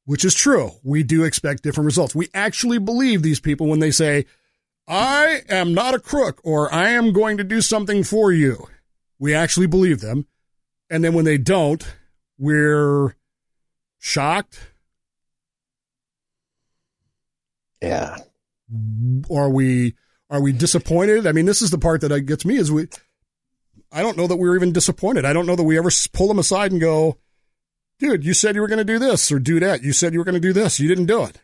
which 0.05 0.25
is 0.25 0.35
true. 0.35 0.73
We 0.83 1.03
do 1.03 1.25
expect 1.25 1.63
different 1.63 1.87
results. 1.87 2.15
We 2.15 2.29
actually 2.35 2.79
believe 2.79 3.23
these 3.23 3.41
people 3.41 3.67
when 3.67 3.81
they 3.81 3.91
say, 3.91 4.27
I 4.87 5.43
am 5.49 5.75
not 5.75 5.95
a 5.95 6.01
crook 6.01 6.41
or 6.45 6.73
I 6.73 6.91
am 6.91 7.13
going 7.13 7.37
to 7.37 7.45
do 7.45 7.61
something 7.61 8.03
for 8.03 8.33
you. 8.33 8.67
We 9.19 9.35
actually 9.35 9.67
believe 9.67 10.01
them. 10.01 10.27
And 10.91 11.03
then 11.03 11.15
when 11.15 11.25
they 11.25 11.39
don't, 11.39 11.87
we're 12.39 13.17
shocked. 13.99 14.59
Yeah. 17.81 18.17
Are 19.31 19.51
we 19.51 19.95
are 20.29 20.41
we 20.41 20.53
disappointed? 20.53 21.27
I 21.27 21.33
mean, 21.33 21.47
this 21.47 21.63
is 21.63 21.71
the 21.71 21.79
part 21.79 22.01
that 22.01 22.21
gets 22.23 22.45
me 22.45 22.57
is 22.57 22.73
we 22.73 22.89
I 23.93 24.03
don't 24.03 24.17
know 24.17 24.27
that 24.27 24.37
we 24.37 24.49
are 24.49 24.57
even 24.57 24.73
disappointed. 24.73 25.25
I 25.25 25.33
don't 25.33 25.47
know 25.47 25.57
that 25.57 25.63
we 25.63 25.79
ever 25.79 25.91
pull 26.13 26.29
them 26.29 26.39
aside 26.39 26.73
and 26.73 26.81
go, 26.81 27.19
dude, 27.99 28.25
you 28.25 28.35
said 28.35 28.55
you 28.55 28.63
were 28.63 28.69
going 28.69 28.79
to 28.79 28.85
do 28.85 28.99
this 28.99 29.31
or 29.31 29.39
do 29.39 29.61
that. 29.61 29.83
You 29.83 29.93
said 29.93 30.13
you 30.13 30.19
were 30.19 30.25
going 30.25 30.35
to 30.35 30.41
do 30.41 30.53
this. 30.53 30.81
You 30.81 30.89
didn't 30.89 31.07
do 31.07 31.25
it. 31.25 31.39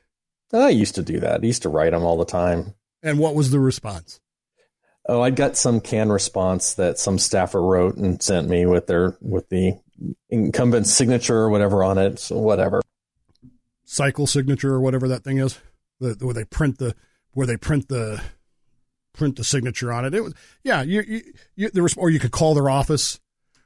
I 0.52 0.70
used 0.70 0.94
to 0.94 1.02
do 1.02 1.20
that. 1.20 1.42
I 1.42 1.46
used 1.46 1.62
to 1.62 1.68
write 1.68 1.92
them 1.92 2.04
all 2.04 2.16
the 2.16 2.24
time. 2.24 2.74
And 3.08 3.18
what 3.18 3.34
was 3.34 3.50
the 3.50 3.58
response? 3.58 4.20
Oh, 5.08 5.22
I 5.22 5.30
got 5.30 5.56
some 5.56 5.80
canned 5.80 6.12
response 6.12 6.74
that 6.74 6.98
some 6.98 7.18
staffer 7.18 7.62
wrote 7.62 7.96
and 7.96 8.22
sent 8.22 8.48
me 8.48 8.66
with 8.66 8.86
their 8.86 9.16
with 9.22 9.48
the 9.48 9.80
incumbent 10.28 10.86
signature 10.86 11.38
or 11.38 11.50
whatever 11.50 11.82
on 11.82 11.96
it. 11.96 12.18
So 12.18 12.36
whatever. 12.36 12.82
Cycle 13.86 14.26
signature 14.26 14.74
or 14.74 14.80
whatever 14.80 15.08
that 15.08 15.24
thing 15.24 15.38
is, 15.38 15.58
the, 15.98 16.14
where 16.20 16.34
they 16.34 16.44
print 16.44 16.76
the 16.76 16.94
where 17.32 17.46
they 17.46 17.56
print 17.56 17.88
the 17.88 18.22
print 19.14 19.36
the 19.36 19.44
signature 19.44 19.90
on 19.90 20.04
it. 20.04 20.12
It 20.14 20.22
was 20.22 20.34
yeah, 20.62 20.82
you, 20.82 21.02
you, 21.56 21.70
you 21.72 21.82
was 21.82 21.96
or 21.96 22.10
you 22.10 22.18
could 22.18 22.32
call 22.32 22.52
their 22.52 22.68
office 22.68 23.18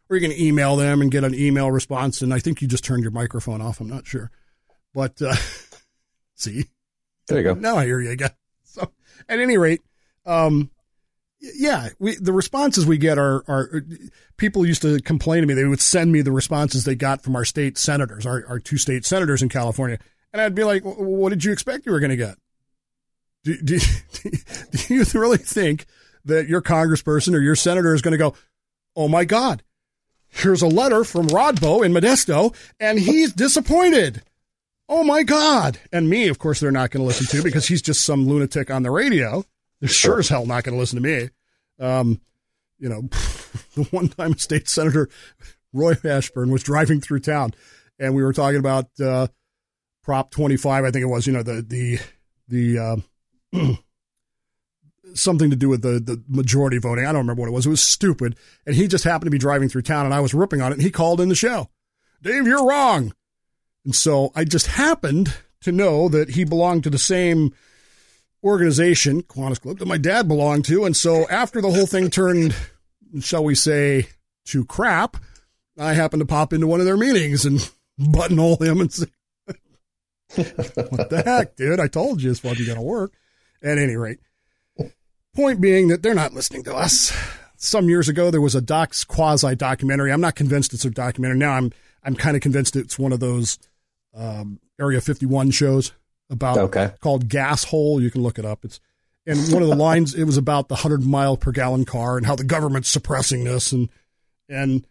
or 0.09 0.16
you 0.16 0.28
can 0.28 0.38
email 0.38 0.76
them 0.76 1.02
and 1.02 1.11
get 1.11 1.24
an 1.24 1.35
email 1.35 1.72
response. 1.72 2.22
And 2.22 2.33
I 2.33 2.38
think 2.38 2.62
you 2.62 2.68
just 2.68 2.85
turned 2.85 3.02
your 3.02 3.11
microphone 3.11 3.61
off. 3.61 3.81
I'm 3.81 3.88
not 3.88 4.07
sure, 4.07 4.31
but 4.94 5.20
uh, 5.20 5.35
see, 6.37 6.66
there 7.26 7.38
you 7.38 7.44
go. 7.44 7.55
Now 7.55 7.78
I 7.78 7.85
hear 7.85 8.00
you 8.00 8.11
again. 8.11 8.31
So 8.72 8.90
at 9.28 9.38
any 9.38 9.58
rate, 9.58 9.82
um, 10.24 10.70
yeah, 11.40 11.90
we, 11.98 12.16
the 12.16 12.32
responses 12.32 12.87
we 12.87 12.98
get 12.98 13.18
are, 13.18 13.44
are 13.48 13.82
people 14.37 14.64
used 14.64 14.82
to 14.82 15.00
complain 15.00 15.42
to 15.42 15.46
me. 15.46 15.54
They 15.54 15.64
would 15.64 15.80
send 15.80 16.12
me 16.12 16.22
the 16.22 16.32
responses 16.32 16.85
they 16.85 16.94
got 16.94 17.22
from 17.22 17.37
our 17.37 17.44
state 17.44 17.76
senators, 17.76 18.24
our, 18.24 18.44
our 18.48 18.58
two 18.58 18.78
state 18.78 19.04
senators 19.04 19.42
in 19.42 19.48
California. 19.48 19.98
And 20.32 20.40
I'd 20.40 20.54
be 20.54 20.64
like, 20.64 20.82
what 20.85 21.30
did 21.30 21.44
you 21.44 21.52
expect 21.52 21.85
you 21.85 21.92
were 21.92 22.00
going 22.00 22.11
to 22.11 22.16
get? 22.16 22.37
Do, 23.44 23.56
do, 23.64 23.78
do 23.78 24.94
you 24.94 25.04
really 25.14 25.38
think 25.38 25.87
that 26.24 26.48
your 26.48 26.62
congressperson 26.62 27.35
or 27.35 27.40
your 27.40 27.56
senator 27.56 27.94
is 27.94 28.02
going 28.02 28.12
to 28.12 28.18
go, 28.18 28.35
oh 28.94 29.08
my 29.08 29.24
God, 29.24 29.62
here's 30.28 30.62
a 30.62 30.68
letter 30.68 31.04
from 31.04 31.26
Rodbo 31.26 31.85
in 31.85 31.92
Modesto, 31.92 32.54
and 32.80 32.98
he's 32.98 33.32
disappointed. 33.32 34.22
Oh 34.94 35.05
my 35.05 35.22
God. 35.22 35.78
And 35.90 36.11
me, 36.11 36.28
of 36.28 36.38
course, 36.38 36.61
they're 36.61 36.70
not 36.70 36.90
going 36.90 37.00
to 37.00 37.07
listen 37.07 37.26
to 37.28 37.42
because 37.42 37.66
he's 37.66 37.81
just 37.81 38.05
some 38.05 38.28
lunatic 38.28 38.70
on 38.70 38.83
the 38.83 38.90
radio. 38.90 39.42
They're 39.81 39.88
sure 39.88 40.18
as 40.18 40.28
hell 40.28 40.44
not 40.44 40.64
going 40.64 40.74
to 40.74 40.78
listen 40.78 41.02
to 41.02 41.02
me. 41.02 41.31
Um, 41.81 42.20
you 42.78 42.90
know, 42.90 43.00
the 43.74 43.85
one 43.90 44.09
time 44.09 44.37
state 44.37 44.68
senator 44.68 45.09
Roy 45.72 45.94
Ashburn 46.05 46.50
was 46.50 46.62
driving 46.62 47.00
through 47.00 47.20
town 47.20 47.55
and 47.98 48.14
we 48.14 48.22
were 48.22 48.35
talking 48.35 48.59
about, 48.59 48.90
uh, 49.02 49.28
Prop 50.02 50.31
25, 50.31 50.85
I 50.85 50.90
think 50.90 51.02
it 51.02 51.07
was, 51.07 51.26
you 51.26 51.33
know, 51.33 51.42
the, 51.42 51.62
the, 51.62 51.98
the, 52.48 53.02
uh, 53.55 53.74
something 55.14 55.48
to 55.48 55.57
do 55.57 55.70
with 55.70 55.81
the, 55.81 56.00
the 56.00 56.22
majority 56.28 56.76
voting. 56.76 57.07
I 57.07 57.12
don't 57.12 57.22
remember 57.22 57.40
what 57.40 57.48
it 57.48 57.52
was. 57.52 57.64
It 57.64 57.70
was 57.70 57.81
stupid. 57.81 58.37
And 58.66 58.76
he 58.76 58.88
just 58.88 59.05
happened 59.05 59.28
to 59.28 59.31
be 59.31 59.38
driving 59.38 59.70
through 59.70 59.83
town 59.83 60.05
and 60.05 60.12
I 60.12 60.20
was 60.20 60.35
ripping 60.35 60.61
on 60.61 60.70
it 60.70 60.74
and 60.74 60.83
he 60.83 60.90
called 60.90 61.18
in 61.18 61.31
the 61.31 61.35
show. 61.35 61.70
Dave, 62.20 62.46
you're 62.46 62.66
wrong. 62.66 63.14
And 63.85 63.95
so 63.95 64.33
I 64.35 64.45
just 64.45 64.66
happened 64.68 65.35
to 65.62 65.73
know 65.73 66.09
that 66.09 66.31
he 66.31 66.45
belonged 66.45 66.85
to 66.85 66.90
the 66.90 66.99
same 66.99 67.55
organization, 68.45 69.23
Kiwanis 69.23 69.61
Club, 69.61 69.79
that 69.79 69.87
my 69.87 69.99
dad 69.99 70.29
belonged 70.29 70.64
to. 70.66 70.85
And 70.85 70.97
so 70.97 71.29
after 71.29 71.61
the 71.61 71.71
whole 71.71 71.87
thing 71.87 72.11
turned, 72.11 72.55
shall 73.21 73.45
we 73.45 73.55
say, 73.55 74.09
to 74.47 74.64
crap, 74.64 75.16
I 75.79 75.95
happened 75.95 76.21
to 76.21 76.27
pop 76.27 76.53
into 76.53 76.66
one 76.66 76.81
of 76.81 76.87
their 76.87 76.97
meetings 76.97 77.45
and 77.45 77.71
buttonhole 77.99 78.57
him 78.57 78.81
and 78.81 78.92
say, 78.92 79.07
what 80.35 81.11
the 81.11 81.23
heck, 81.25 81.57
dude? 81.57 81.81
I 81.81 81.88
told 81.88 82.23
you 82.23 82.31
this 82.31 82.42
wasn't 82.42 82.66
going 82.66 82.79
to 82.79 82.85
work. 82.85 83.12
At 83.64 83.79
any 83.79 83.95
rate, 83.95 84.18
point 85.37 85.61
being 85.61 85.87
that 85.87 86.03
they're 86.03 86.14
not 86.14 86.35
listening 86.35 86.64
to 86.64 86.75
us. 86.75 87.16
Some 87.57 87.88
years 87.88 88.09
ago, 88.09 88.33
there 88.33 88.40
was 88.40 88.57
a 88.57 88.61
docs 88.61 89.05
quasi 89.05 89.55
documentary. 89.55 90.11
I'm 90.11 90.21
not 90.21 90.35
convinced 90.35 90.75
it's 90.75 90.85
a 90.85 90.90
documentary. 90.90 91.38
Now 91.38 91.53
I'm, 91.53 91.73
I'm 92.03 92.16
kind 92.16 92.35
of 92.35 92.42
convinced 92.42 92.75
it's 92.75 92.99
one 92.99 93.12
of 93.12 93.21
those, 93.21 93.61
um, 94.14 94.61
Area 94.81 95.01
51 95.01 95.51
shows 95.51 95.92
about 96.31 96.59
okay. 96.59 96.92
called 97.01 97.29
Gas 97.29 97.64
Hole. 97.64 98.01
You 98.01 98.11
can 98.11 98.22
look 98.22 98.38
it 98.38 98.44
up. 98.44 98.64
It's, 98.64 98.81
and 99.27 99.38
one 99.53 99.62
of 99.62 99.68
the 99.68 99.77
lines, 99.77 100.14
it 100.14 100.25
was 100.25 100.37
about 100.37 100.68
the 100.68 100.75
100 100.75 101.05
mile 101.05 101.37
per 101.37 101.53
gallon 101.53 101.85
car 101.85 102.16
and 102.16 102.27
how 102.27 102.35
the 102.35 102.44
government's 102.44 102.88
suppressing 102.88 103.44
this. 103.44 103.70
And, 103.70 103.88
and 104.48 104.85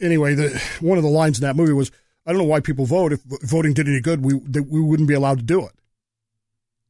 anyway, 0.00 0.34
the, 0.34 0.62
one 0.80 0.98
of 0.98 1.04
the 1.04 1.10
lines 1.10 1.38
in 1.38 1.42
that 1.42 1.56
movie 1.56 1.72
was, 1.72 1.90
I 2.26 2.32
don't 2.32 2.38
know 2.38 2.44
why 2.44 2.60
people 2.60 2.84
vote. 2.84 3.12
If 3.12 3.22
voting 3.22 3.72
did 3.72 3.88
any 3.88 4.00
good, 4.00 4.24
we, 4.24 4.34
we 4.34 4.80
wouldn't 4.80 5.08
be 5.08 5.14
allowed 5.14 5.38
to 5.38 5.44
do 5.44 5.64
it. 5.64 5.72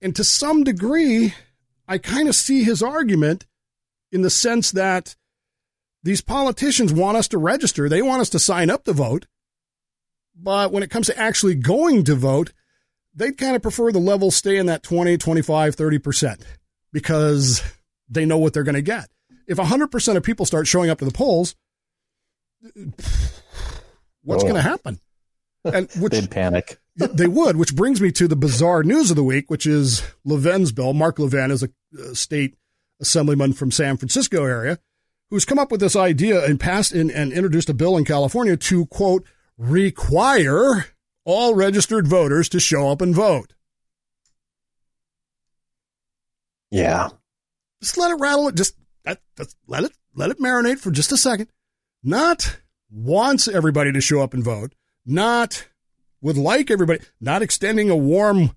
And 0.01 0.15
to 0.17 0.25
some 0.25 0.65
degree, 0.65 1.35
I 1.87 1.99
kind 1.99 2.29
of 2.29 2.35
see 2.35 2.65
his 2.65 2.83
argument 2.83 3.47
in 4.11 4.23
the 4.23 4.31
sense 4.31 4.71
that 4.73 5.17
these 6.03 6.21
politicians 6.21 6.93
want 6.93 7.17
us 7.17 7.29
to 7.29 7.39
register. 7.39 7.89
They 7.89 8.03
want 8.03 8.21
us 8.21 8.31
to 8.31 8.39
sign 8.39 8.71
up 8.71 8.85
to 8.85 8.93
vote. 8.93 9.27
But 10.37 10.73
when 10.73 10.83
it 10.83 10.91
comes 10.91 11.07
to 11.07 11.19
actually 11.19 11.55
going 11.55 12.05
to 12.05 12.15
vote, 12.15 12.53
they'd 13.15 13.39
kind 13.39 13.57
of 13.57 13.63
prefer 13.63 13.93
the 13.93 13.99
level 13.99 14.31
stay 14.31 14.57
in 14.57 14.67
that 14.67 14.83
20, 14.83 15.17
25, 15.17 15.77
30% 15.77 16.43
because 16.93 17.63
they 18.09 18.25
know 18.25 18.39
what 18.39 18.53
they're 18.53 18.63
going 18.63 18.75
to 18.75 18.83
get. 18.83 19.09
If 19.47 19.59
100% 19.59 20.17
of 20.17 20.23
people 20.23 20.47
start 20.47 20.67
showing 20.67 20.91
up 20.91 20.99
to 20.99 21.05
the 21.05 21.11
polls, 21.11 21.55
what's 24.23 24.43
oh. 24.43 24.49
going 24.49 24.55
to 24.55 24.63
happen? 24.63 25.01
And 25.65 25.89
which, 25.99 26.13
they'd 26.13 26.31
panic. 26.31 26.79
they 26.97 27.27
would, 27.27 27.57
which 27.57 27.77
brings 27.77 28.01
me 28.01 28.11
to 28.13 28.27
the 28.27 28.37
bizarre 28.37 28.83
news 28.83 29.11
of 29.11 29.17
the 29.17 29.25
week, 29.25 29.51
which 29.51 29.67
is 29.67 30.03
Levin's 30.25 30.73
bill. 30.73 30.93
Mark 30.93 31.19
Levin 31.19 31.51
is 31.51 31.63
a, 31.63 31.69
a 31.99 32.15
state 32.15 32.57
assemblyman 33.01 33.53
from 33.53 33.71
San 33.71 33.97
Francisco 33.97 34.45
area 34.45 34.79
who's 35.31 35.45
come 35.45 35.59
up 35.59 35.71
with 35.71 35.81
this 35.81 35.97
idea 35.97 36.45
and 36.45 36.61
passed 36.61 36.93
in, 36.93 37.11
and 37.11 37.33
introduced 37.33 37.69
a 37.69 37.75
bill 37.75 37.97
in 37.97 38.05
California 38.05 38.57
to 38.57 38.87
quote 38.87 39.25
require 39.57 40.87
all 41.25 41.55
registered 41.55 42.07
voters 42.07 42.49
to 42.51 42.61
show 42.61 42.91
up 42.91 43.01
and 43.01 43.15
vote. 43.15 43.55
Yeah. 46.71 47.11
Just 47.81 47.97
let 47.99 48.11
it 48.11 48.21
rattle 48.21 48.49
it. 48.49 48.55
Just 48.55 48.75
let 49.67 49.85
it 49.85 49.93
let 50.15 50.31
it 50.31 50.41
marinate 50.41 50.79
for 50.79 50.91
just 50.91 51.13
a 51.13 51.17
second. 51.17 51.49
Not 52.03 52.61
wants 52.91 53.49
everybody 53.49 53.93
to 53.93 54.01
show 54.01 54.23
up 54.23 54.35
and 54.35 54.45
vote. 54.45 54.75
Not 55.07 55.67
would 56.21 56.37
like 56.37 56.71
everybody. 56.71 57.01
Not 57.21 57.43
extending 57.43 57.91
a 57.91 57.97
warm 57.97 58.57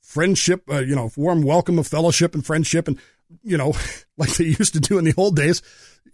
friendship, 0.00 0.64
uh, 0.70 0.80
you 0.80 0.96
know, 0.96 1.10
warm 1.16 1.42
welcome 1.42 1.78
of 1.78 1.86
fellowship 1.86 2.34
and 2.34 2.44
friendship, 2.44 2.88
and 2.88 2.98
you 3.42 3.56
know, 3.56 3.74
like 4.16 4.34
they 4.36 4.44
used 4.44 4.74
to 4.74 4.80
do 4.80 4.98
in 4.98 5.04
the 5.04 5.14
old 5.16 5.36
days. 5.36 5.62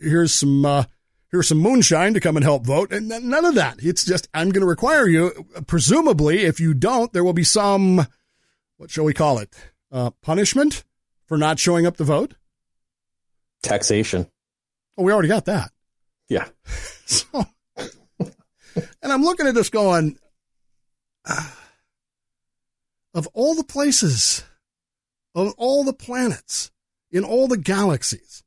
Here's 0.00 0.32
some 0.32 0.64
uh, 0.64 0.84
here's 1.30 1.48
some 1.48 1.58
moonshine 1.58 2.14
to 2.14 2.20
come 2.20 2.36
and 2.36 2.44
help 2.44 2.64
vote. 2.64 2.92
And 2.92 3.08
none 3.08 3.44
of 3.44 3.54
that. 3.54 3.76
It's 3.82 4.04
just, 4.04 4.28
I'm 4.34 4.50
going 4.50 4.62
to 4.62 4.68
require 4.68 5.06
you. 5.06 5.46
Presumably, 5.66 6.40
if 6.44 6.60
you 6.60 6.74
don't, 6.74 7.12
there 7.12 7.24
will 7.24 7.32
be 7.32 7.44
some, 7.44 8.06
what 8.76 8.90
shall 8.90 9.04
we 9.04 9.14
call 9.14 9.38
it? 9.38 9.54
Uh, 9.90 10.10
punishment 10.22 10.84
for 11.26 11.38
not 11.38 11.58
showing 11.58 11.86
up 11.86 11.96
to 11.98 12.04
vote? 12.04 12.34
Taxation. 13.62 14.26
Oh, 14.96 15.02
we 15.02 15.12
already 15.12 15.28
got 15.28 15.44
that. 15.46 15.70
Yeah. 16.28 16.48
so, 17.06 17.46
and 19.02 19.12
I'm 19.12 19.22
looking 19.22 19.46
at 19.46 19.54
this 19.54 19.70
going, 19.70 20.18
uh, 21.24 21.50
of 23.14 23.28
all 23.32 23.54
the 23.54 23.64
places, 23.64 24.44
of 25.34 25.54
all 25.56 25.84
the 25.84 25.92
planets, 25.92 26.70
in 27.10 27.24
all 27.24 27.48
the 27.48 27.56
galaxies, 27.56 28.42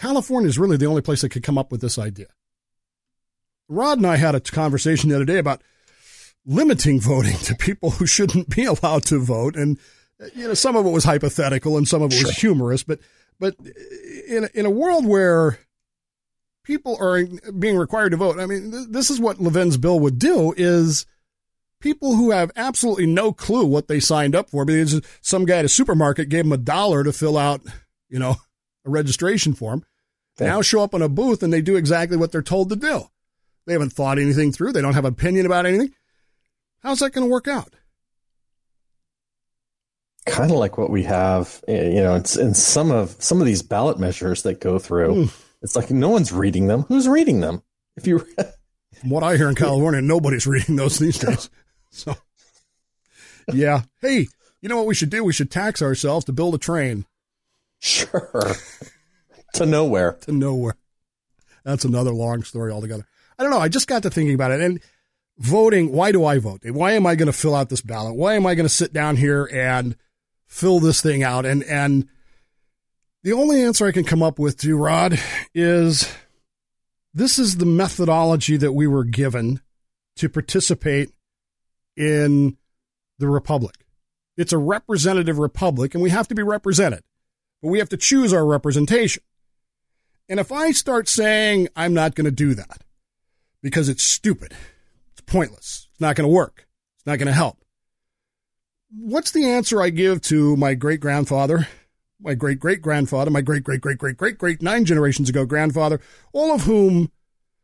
California 0.00 0.48
is 0.48 0.58
really 0.58 0.78
the 0.78 0.86
only 0.86 1.02
place 1.02 1.20
that 1.20 1.28
could 1.28 1.42
come 1.42 1.58
up 1.58 1.70
with 1.70 1.82
this 1.82 1.98
idea. 1.98 2.28
Rod 3.68 3.98
and 3.98 4.06
I 4.06 4.16
had 4.16 4.34
a 4.34 4.40
conversation 4.40 5.10
the 5.10 5.16
other 5.16 5.26
day 5.26 5.36
about 5.36 5.60
limiting 6.46 6.98
voting 7.00 7.36
to 7.44 7.54
people 7.54 7.90
who 7.90 8.06
shouldn't 8.06 8.48
be 8.48 8.64
allowed 8.64 9.04
to 9.04 9.18
vote. 9.18 9.56
And, 9.56 9.78
you 10.34 10.48
know, 10.48 10.54
some 10.54 10.74
of 10.74 10.86
it 10.86 10.90
was 10.90 11.04
hypothetical 11.04 11.76
and 11.76 11.86
some 11.86 12.00
of 12.00 12.12
it 12.12 12.24
was 12.24 12.32
sure. 12.32 12.52
humorous, 12.52 12.82
but, 12.82 12.98
but 13.38 13.56
in, 14.26 14.48
in 14.54 14.64
a 14.64 14.70
world 14.70 15.04
where 15.04 15.58
people 16.64 16.96
are 16.98 17.22
being 17.58 17.76
required 17.76 18.10
to 18.10 18.16
vote, 18.16 18.40
I 18.40 18.46
mean, 18.46 18.90
this 18.90 19.10
is 19.10 19.20
what 19.20 19.38
Levin's 19.38 19.76
bill 19.76 20.00
would 20.00 20.18
do 20.18 20.54
is 20.56 21.04
people 21.78 22.16
who 22.16 22.30
have 22.30 22.50
absolutely 22.56 23.06
no 23.06 23.34
clue 23.34 23.66
what 23.66 23.86
they 23.86 24.00
signed 24.00 24.34
up 24.34 24.48
for 24.48 24.64
because 24.64 25.02
some 25.20 25.44
guy 25.44 25.58
at 25.58 25.66
a 25.66 25.68
supermarket 25.68 26.30
gave 26.30 26.44
them 26.44 26.52
a 26.52 26.56
dollar 26.56 27.04
to 27.04 27.12
fill 27.12 27.36
out, 27.36 27.60
you 28.08 28.18
know, 28.18 28.36
a 28.86 28.90
registration 28.90 29.52
form 29.52 29.84
now 30.40 30.62
show 30.62 30.82
up 30.82 30.94
on 30.94 31.02
a 31.02 31.08
booth 31.08 31.42
and 31.42 31.52
they 31.52 31.60
do 31.60 31.76
exactly 31.76 32.16
what 32.16 32.32
they're 32.32 32.42
told 32.42 32.70
to 32.70 32.76
do. 32.76 33.04
They 33.66 33.74
haven't 33.74 33.92
thought 33.92 34.18
anything 34.18 34.52
through. 34.52 34.72
They 34.72 34.80
don't 34.80 34.94
have 34.94 35.04
an 35.04 35.12
opinion 35.12 35.46
about 35.46 35.66
anything. 35.66 35.94
How's 36.82 37.00
that 37.00 37.12
going 37.12 37.26
to 37.26 37.30
work 37.30 37.46
out? 37.46 37.74
Kind 40.26 40.50
of 40.50 40.58
like 40.58 40.78
what 40.78 40.90
we 40.90 41.04
have, 41.04 41.62
eh, 41.66 41.90
you 41.90 42.02
know, 42.02 42.14
it's 42.14 42.36
in 42.36 42.54
some 42.54 42.90
of 42.90 43.10
some 43.18 43.40
of 43.40 43.46
these 43.46 43.62
ballot 43.62 43.98
measures 43.98 44.42
that 44.42 44.60
go 44.60 44.78
through. 44.78 45.26
Mm. 45.26 45.44
It's 45.62 45.76
like 45.76 45.90
no 45.90 46.08
one's 46.08 46.32
reading 46.32 46.66
them. 46.66 46.82
Who's 46.82 47.08
reading 47.08 47.40
them? 47.40 47.62
If 47.96 48.06
you, 48.06 48.18
from 48.18 49.10
what 49.10 49.22
I 49.22 49.36
hear 49.36 49.48
in 49.48 49.54
California, 49.56 50.00
nobody's 50.00 50.46
reading 50.46 50.76
those 50.76 50.98
these 50.98 51.18
days. 51.18 51.50
So, 51.92 52.14
yeah. 53.52 53.82
Hey, 54.00 54.28
you 54.62 54.68
know 54.68 54.76
what 54.76 54.86
we 54.86 54.94
should 54.94 55.10
do? 55.10 55.24
We 55.24 55.32
should 55.32 55.50
tax 55.50 55.82
ourselves 55.82 56.24
to 56.26 56.32
build 56.32 56.54
a 56.54 56.58
train. 56.58 57.04
Sure 57.80 58.54
to 59.60 59.66
nowhere. 59.66 60.12
To 60.22 60.32
nowhere. 60.32 60.76
That's 61.64 61.84
another 61.84 62.12
long 62.12 62.42
story 62.42 62.72
altogether. 62.72 63.06
I 63.38 63.42
don't 63.42 63.52
know. 63.52 63.58
I 63.58 63.68
just 63.68 63.88
got 63.88 64.02
to 64.02 64.10
thinking 64.10 64.34
about 64.34 64.52
it 64.52 64.60
and 64.60 64.80
voting. 65.38 65.92
Why 65.92 66.12
do 66.12 66.24
I 66.24 66.38
vote? 66.38 66.62
Why 66.64 66.92
am 66.92 67.06
I 67.06 67.14
going 67.14 67.26
to 67.26 67.32
fill 67.32 67.54
out 67.54 67.68
this 67.68 67.80
ballot? 67.80 68.16
Why 68.16 68.34
am 68.34 68.46
I 68.46 68.54
going 68.54 68.66
to 68.66 68.74
sit 68.74 68.92
down 68.92 69.16
here 69.16 69.48
and 69.52 69.96
fill 70.46 70.80
this 70.80 71.00
thing 71.00 71.22
out? 71.22 71.46
And, 71.46 71.62
and 71.64 72.08
the 73.22 73.32
only 73.32 73.62
answer 73.62 73.86
I 73.86 73.92
can 73.92 74.04
come 74.04 74.22
up 74.22 74.38
with 74.38 74.58
to 74.58 74.76
Rod 74.76 75.18
is 75.54 76.10
this 77.12 77.38
is 77.38 77.56
the 77.56 77.66
methodology 77.66 78.56
that 78.56 78.72
we 78.72 78.86
were 78.86 79.04
given 79.04 79.60
to 80.16 80.28
participate 80.28 81.10
in 81.96 82.56
the 83.18 83.28
republic. 83.28 83.74
It's 84.36 84.52
a 84.52 84.58
representative 84.58 85.38
republic 85.38 85.94
and 85.94 86.02
we 86.02 86.10
have 86.10 86.28
to 86.28 86.34
be 86.34 86.42
represented, 86.42 87.02
but 87.62 87.68
we 87.68 87.78
have 87.78 87.90
to 87.90 87.98
choose 87.98 88.32
our 88.32 88.46
representation. 88.46 89.22
And 90.30 90.38
if 90.38 90.52
I 90.52 90.70
start 90.70 91.08
saying 91.08 91.68
I'm 91.74 91.92
not 91.92 92.14
going 92.14 92.24
to 92.24 92.30
do 92.30 92.54
that 92.54 92.84
because 93.62 93.88
it's 93.88 94.04
stupid, 94.04 94.54
it's 95.12 95.20
pointless, 95.22 95.88
it's 95.90 96.00
not 96.00 96.14
going 96.14 96.28
to 96.28 96.32
work, 96.32 96.68
it's 96.96 97.06
not 97.06 97.18
going 97.18 97.26
to 97.26 97.32
help, 97.32 97.58
what's 98.96 99.32
the 99.32 99.44
answer 99.44 99.82
I 99.82 99.90
give 99.90 100.22
to 100.22 100.56
my 100.56 100.74
great 100.74 101.00
grandfather, 101.00 101.66
my 102.20 102.34
great 102.34 102.60
great 102.60 102.80
grandfather, 102.80 103.30
my 103.30 103.40
great 103.40 103.64
great 103.64 103.80
great 103.80 103.98
great 103.98 104.16
great 104.16 104.38
great 104.38 104.62
nine 104.62 104.84
generations 104.84 105.28
ago 105.28 105.44
grandfather, 105.44 106.00
all 106.32 106.54
of 106.54 106.62
whom 106.62 107.10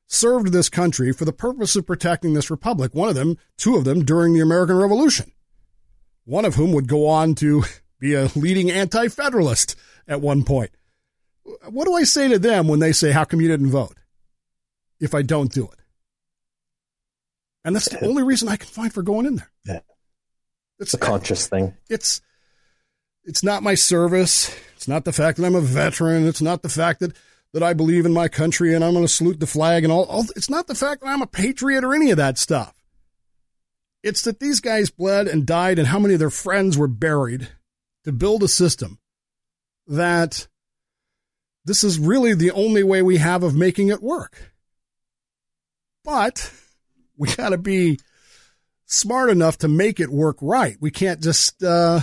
served 0.08 0.52
this 0.52 0.68
country 0.68 1.12
for 1.12 1.24
the 1.24 1.32
purpose 1.32 1.76
of 1.76 1.86
protecting 1.86 2.34
this 2.34 2.50
republic? 2.50 2.94
One 2.94 3.08
of 3.08 3.14
them, 3.14 3.38
two 3.56 3.76
of 3.76 3.84
them 3.84 4.04
during 4.04 4.34
the 4.34 4.40
American 4.40 4.76
Revolution. 4.76 5.30
One 6.24 6.44
of 6.44 6.56
whom 6.56 6.72
would 6.72 6.88
go 6.88 7.06
on 7.06 7.36
to 7.36 7.62
be 8.00 8.14
a 8.14 8.28
leading 8.34 8.72
anti 8.72 9.06
federalist 9.06 9.76
at 10.08 10.20
one 10.20 10.42
point. 10.42 10.72
What 11.68 11.84
do 11.86 11.94
I 11.94 12.04
say 12.04 12.28
to 12.28 12.38
them 12.38 12.68
when 12.68 12.80
they 12.80 12.92
say, 12.92 13.12
How 13.12 13.24
come 13.24 13.40
you 13.40 13.48
didn't 13.48 13.70
vote? 13.70 13.96
If 15.00 15.14
I 15.14 15.22
don't 15.22 15.52
do 15.52 15.64
it. 15.64 15.78
And 17.64 17.74
that's 17.74 17.88
the 17.88 18.04
only 18.06 18.22
reason 18.22 18.48
I 18.48 18.56
can 18.56 18.68
find 18.68 18.92
for 18.92 19.02
going 19.02 19.26
in 19.26 19.36
there. 19.36 19.50
Yeah. 19.64 19.80
It's 20.78 20.94
a 20.94 20.98
conscious 20.98 21.46
thing. 21.48 21.74
It's 21.88 22.20
it's 23.24 23.42
not 23.42 23.62
my 23.62 23.74
service. 23.74 24.54
It's 24.76 24.86
not 24.86 25.04
the 25.04 25.12
fact 25.12 25.38
that 25.38 25.44
I'm 25.44 25.54
a 25.54 25.60
veteran. 25.60 26.26
It's 26.26 26.42
not 26.42 26.62
the 26.62 26.68
fact 26.68 27.00
that 27.00 27.16
that 27.52 27.62
I 27.62 27.72
believe 27.72 28.06
in 28.06 28.12
my 28.12 28.28
country 28.28 28.74
and 28.74 28.84
I'm 28.84 28.92
going 28.92 29.04
to 29.04 29.12
salute 29.12 29.40
the 29.40 29.46
flag 29.46 29.82
and 29.82 29.92
all, 29.92 30.04
all. 30.04 30.26
It's 30.36 30.50
not 30.50 30.66
the 30.66 30.74
fact 30.74 31.00
that 31.00 31.08
I'm 31.08 31.22
a 31.22 31.26
patriot 31.26 31.84
or 31.84 31.94
any 31.94 32.10
of 32.10 32.18
that 32.18 32.38
stuff. 32.38 32.74
It's 34.02 34.22
that 34.22 34.40
these 34.40 34.60
guys 34.60 34.90
bled 34.90 35.26
and 35.26 35.46
died 35.46 35.78
and 35.78 35.88
how 35.88 35.98
many 35.98 36.14
of 36.14 36.20
their 36.20 36.30
friends 36.30 36.76
were 36.76 36.86
buried 36.86 37.48
to 38.04 38.12
build 38.12 38.42
a 38.42 38.48
system 38.48 38.98
that 39.86 40.46
this 41.66 41.84
is 41.84 41.98
really 41.98 42.32
the 42.32 42.52
only 42.52 42.82
way 42.82 43.02
we 43.02 43.18
have 43.18 43.42
of 43.42 43.54
making 43.54 43.88
it 43.88 44.02
work. 44.02 44.52
But 46.04 46.50
we 47.18 47.28
got 47.34 47.50
to 47.50 47.58
be 47.58 47.98
smart 48.86 49.30
enough 49.30 49.58
to 49.58 49.68
make 49.68 49.98
it 49.98 50.08
work 50.08 50.36
right. 50.40 50.76
We 50.80 50.92
can't 50.92 51.20
just, 51.20 51.62
uh, 51.64 52.00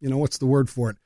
you 0.00 0.08
know, 0.08 0.18
what's 0.18 0.38
the 0.38 0.46
word 0.46 0.70
for 0.70 0.88
it? 0.88 0.96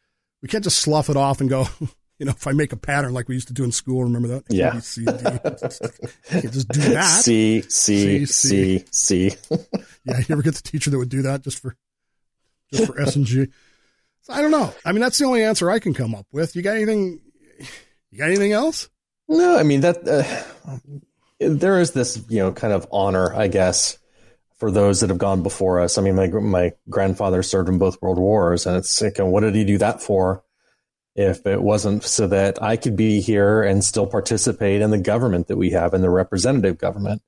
We 0.43 0.49
can't 0.49 0.63
just 0.63 0.79
slough 0.79 1.09
it 1.09 1.17
off 1.17 1.41
and 1.41 1.49
go, 1.49 1.67
you 2.19 2.27
know, 2.27 2.33
if 2.33 2.47
I 2.47 2.53
make 2.53 2.75
a 2.75 2.77
pattern 2.77 3.15
like 3.15 3.29
we 3.29 3.35
used 3.35 3.49
to 3.49 3.55
do 3.55 3.65
in 3.65 3.73
school, 3.73 4.05
remember 4.05 4.29
that? 4.29 4.45
Yeah. 4.51 4.79
C, 4.81 5.07
D. 5.07 5.13
can't 6.41 6.53
just 6.53 6.69
do 6.69 6.81
that. 6.81 7.21
C, 7.23 7.63
C, 7.63 8.27
C, 8.27 8.85
C. 8.91 9.31
yeah. 10.05 10.19
You 10.19 10.27
ever 10.29 10.43
get 10.43 10.55
the 10.55 10.63
teacher 10.63 10.91
that 10.91 10.99
would 10.99 11.09
do 11.09 11.23
that 11.23 11.43
just 11.43 11.63
for, 11.63 11.75
just 12.71 12.87
for 12.87 13.01
S 13.01 13.17
and 13.17 13.25
G? 13.25 13.47
So 14.21 14.35
I 14.35 14.43
don't 14.43 14.51
know. 14.51 14.75
I 14.85 14.93
mean, 14.93 15.01
that's 15.01 15.17
the 15.17 15.25
only 15.25 15.43
answer 15.43 15.71
I 15.71 15.79
can 15.79 15.95
come 15.95 16.15
up 16.15 16.27
with. 16.31 16.55
You 16.57 16.61
got 16.61 16.77
anything, 16.77 17.21
you 18.11 18.19
got 18.19 18.29
anything 18.29 18.53
else? 18.53 18.89
No, 19.29 19.59
I 19.59 19.63
mean, 19.63 19.81
that, 19.81 20.07
uh, 20.07 20.79
there 21.39 21.81
is 21.81 21.93
this, 21.93 22.23
you 22.29 22.39
know, 22.39 22.53
kind 22.53 22.73
of 22.73 22.87
honor, 22.91 23.35
I 23.35 23.49
guess, 23.49 23.99
for 24.59 24.71
those 24.71 25.01
that 25.01 25.11
have 25.11 25.19
gone 25.19 25.43
before 25.43 25.81
us. 25.81 25.99
I 25.99 26.03
mean, 26.03 26.15
my 26.15 26.29
my 26.29 26.73
grandfather 26.89 27.43
served 27.43 27.69
in 27.69 27.79
both 27.79 28.01
world 28.01 28.19
wars, 28.19 28.67
and 28.67 28.77
it's 28.77 29.01
like, 29.03 29.19
what 29.19 29.41
did 29.41 29.55
he 29.55 29.65
do 29.65 29.79
that 29.79 30.03
for? 30.03 30.43
If 31.15 31.47
it 31.47 31.63
wasn't 31.63 32.05
so 32.05 32.27
that 32.27 32.63
I 32.63 32.77
could 32.77 32.97
be 32.97 33.21
here 33.21 33.63
and 33.63 33.83
still 33.83 34.07
participate 34.07 34.83
in 34.83 34.91
the 34.91 34.99
government 34.99 35.49
that 35.49 35.57
we 35.57 35.71
have 35.71 35.95
in 35.95 36.03
the 36.03 36.11
representative 36.11 36.77
government. 36.77 37.23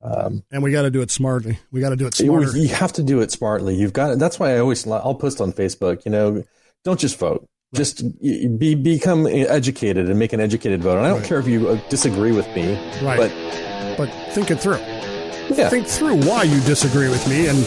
Um, 0.00 0.44
and 0.52 0.62
we 0.62 0.70
got 0.70 0.82
to 0.82 0.90
do 0.90 1.02
it 1.02 1.10
smartly. 1.10 1.58
We 1.72 1.80
got 1.80 1.90
to 1.90 1.96
do 1.96 2.06
it 2.06 2.14
smarter. 2.14 2.56
You 2.56 2.68
have 2.68 2.92
to 2.92 3.02
do 3.02 3.20
it 3.20 3.32
smartly. 3.32 3.74
You've 3.74 3.92
got. 3.92 4.18
That's 4.20 4.38
why 4.38 4.54
I 4.54 4.58
always 4.58 4.86
I'll 4.86 5.16
post 5.16 5.40
on 5.40 5.52
Facebook. 5.52 6.04
You 6.04 6.12
know, 6.12 6.44
don't 6.84 7.00
just 7.00 7.18
vote. 7.18 7.48
Just 7.74 8.18
be 8.20 8.74
become 8.74 9.26
educated 9.26 10.08
and 10.08 10.18
make 10.18 10.32
an 10.32 10.40
educated 10.40 10.82
vote. 10.82 10.96
And 10.96 11.06
I 11.06 11.10
don't 11.10 11.20
right. 11.20 11.28
care 11.28 11.38
if 11.38 11.46
you 11.46 11.68
uh, 11.68 11.78
disagree 11.90 12.32
with 12.32 12.46
me, 12.56 12.74
right? 13.02 13.18
But 13.18 13.96
but 13.98 14.08
think 14.32 14.50
it 14.50 14.58
through. 14.58 14.78
Yeah. 15.54 15.68
Think 15.68 15.86
through 15.86 16.16
why 16.26 16.44
you 16.44 16.60
disagree 16.60 17.08
with 17.08 17.26
me 17.28 17.46
and 17.46 17.58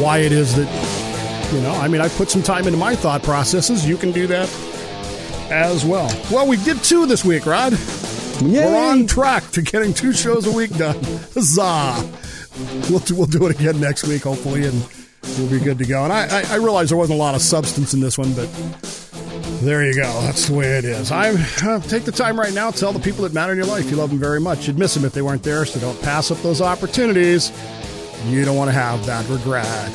why 0.00 0.18
it 0.18 0.32
is 0.32 0.56
that, 0.56 1.52
you 1.52 1.60
know, 1.60 1.72
I 1.72 1.88
mean, 1.88 2.00
I 2.00 2.08
put 2.08 2.30
some 2.30 2.42
time 2.42 2.66
into 2.66 2.78
my 2.78 2.94
thought 2.94 3.22
processes. 3.22 3.86
You 3.86 3.96
can 3.96 4.10
do 4.12 4.26
that 4.28 4.48
as 5.50 5.84
well. 5.84 6.08
Well, 6.30 6.46
we 6.46 6.56
did 6.56 6.82
two 6.82 7.06
this 7.06 7.24
week, 7.24 7.46
Rod. 7.46 7.72
Yay. 8.42 8.64
We're 8.64 8.90
on 8.90 9.06
track 9.06 9.48
to 9.50 9.62
getting 9.62 9.92
two 9.92 10.12
shows 10.12 10.46
a 10.46 10.52
week 10.52 10.70
done. 10.76 10.96
Huzzah! 11.34 12.08
We'll 12.88 13.00
do, 13.00 13.14
we'll 13.14 13.26
do 13.26 13.46
it 13.46 13.58
again 13.58 13.80
next 13.80 14.06
week, 14.06 14.22
hopefully, 14.22 14.66
and 14.66 14.88
we'll 15.38 15.50
be 15.50 15.58
good 15.58 15.78
to 15.78 15.84
go. 15.84 16.04
And 16.04 16.12
I, 16.12 16.40
I, 16.40 16.44
I 16.52 16.56
realize 16.56 16.88
there 16.88 16.98
wasn't 16.98 17.18
a 17.18 17.22
lot 17.22 17.34
of 17.34 17.42
substance 17.42 17.92
in 17.92 18.00
this 18.00 18.16
one, 18.16 18.32
but 18.34 18.48
there 19.60 19.84
you 19.84 19.94
go. 19.94 20.20
That's 20.22 20.48
the 20.48 20.54
way 20.54 20.78
it 20.78 20.84
is. 20.84 21.12
I 21.12 21.30
uh, 21.30 21.80
take 21.80 22.04
the 22.04 22.12
time 22.12 22.38
right 22.38 22.52
now. 22.52 22.70
Tell 22.70 22.92
the 22.92 23.00
people 23.00 23.22
that 23.24 23.32
matter 23.32 23.52
in 23.52 23.58
your 23.58 23.66
life 23.66 23.90
you 23.90 23.96
love 23.96 24.10
them 24.10 24.18
very 24.18 24.40
much. 24.40 24.66
You'd 24.66 24.78
miss 24.78 24.94
them 24.94 25.04
if 25.04 25.12
they 25.12 25.22
weren't 25.22 25.42
there, 25.42 25.64
so 25.64 25.80
don't 25.80 26.00
pass 26.02 26.30
up 26.30 26.38
those 26.38 26.60
opportunities. 26.60 27.52
You 28.26 28.44
don't 28.44 28.56
want 28.56 28.68
to 28.68 28.72
have 28.72 29.04
that 29.06 29.28
regret. 29.28 29.92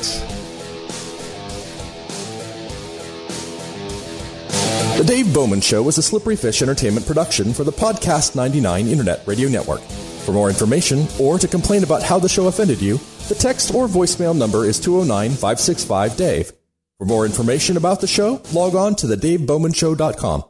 The 4.96 5.04
Dave 5.04 5.34
Bowman 5.34 5.60
Show 5.60 5.86
is 5.88 5.98
a 5.98 6.02
Slippery 6.02 6.36
Fish 6.36 6.62
Entertainment 6.62 7.06
production 7.06 7.52
for 7.52 7.64
the 7.64 7.72
Podcast 7.72 8.34
99 8.34 8.86
Internet 8.86 9.26
Radio 9.26 9.48
Network. 9.48 9.82
For 10.24 10.32
more 10.32 10.48
information 10.48 11.06
or 11.20 11.38
to 11.38 11.46
complain 11.46 11.84
about 11.84 12.02
how 12.02 12.18
the 12.18 12.28
show 12.28 12.46
offended 12.46 12.80
you, 12.80 12.98
the 13.28 13.34
text 13.34 13.74
or 13.74 13.88
voicemail 13.88 14.36
number 14.36 14.64
is 14.64 14.80
209 14.80 15.32
565 15.32 16.16
Dave. 16.16 16.55
For 16.98 17.04
more 17.04 17.26
information 17.26 17.76
about 17.76 18.00
the 18.00 18.06
show, 18.06 18.40
log 18.54 18.74
on 18.74 18.94
to 18.96 19.06
thedavebowmanshow.com. 19.06 20.44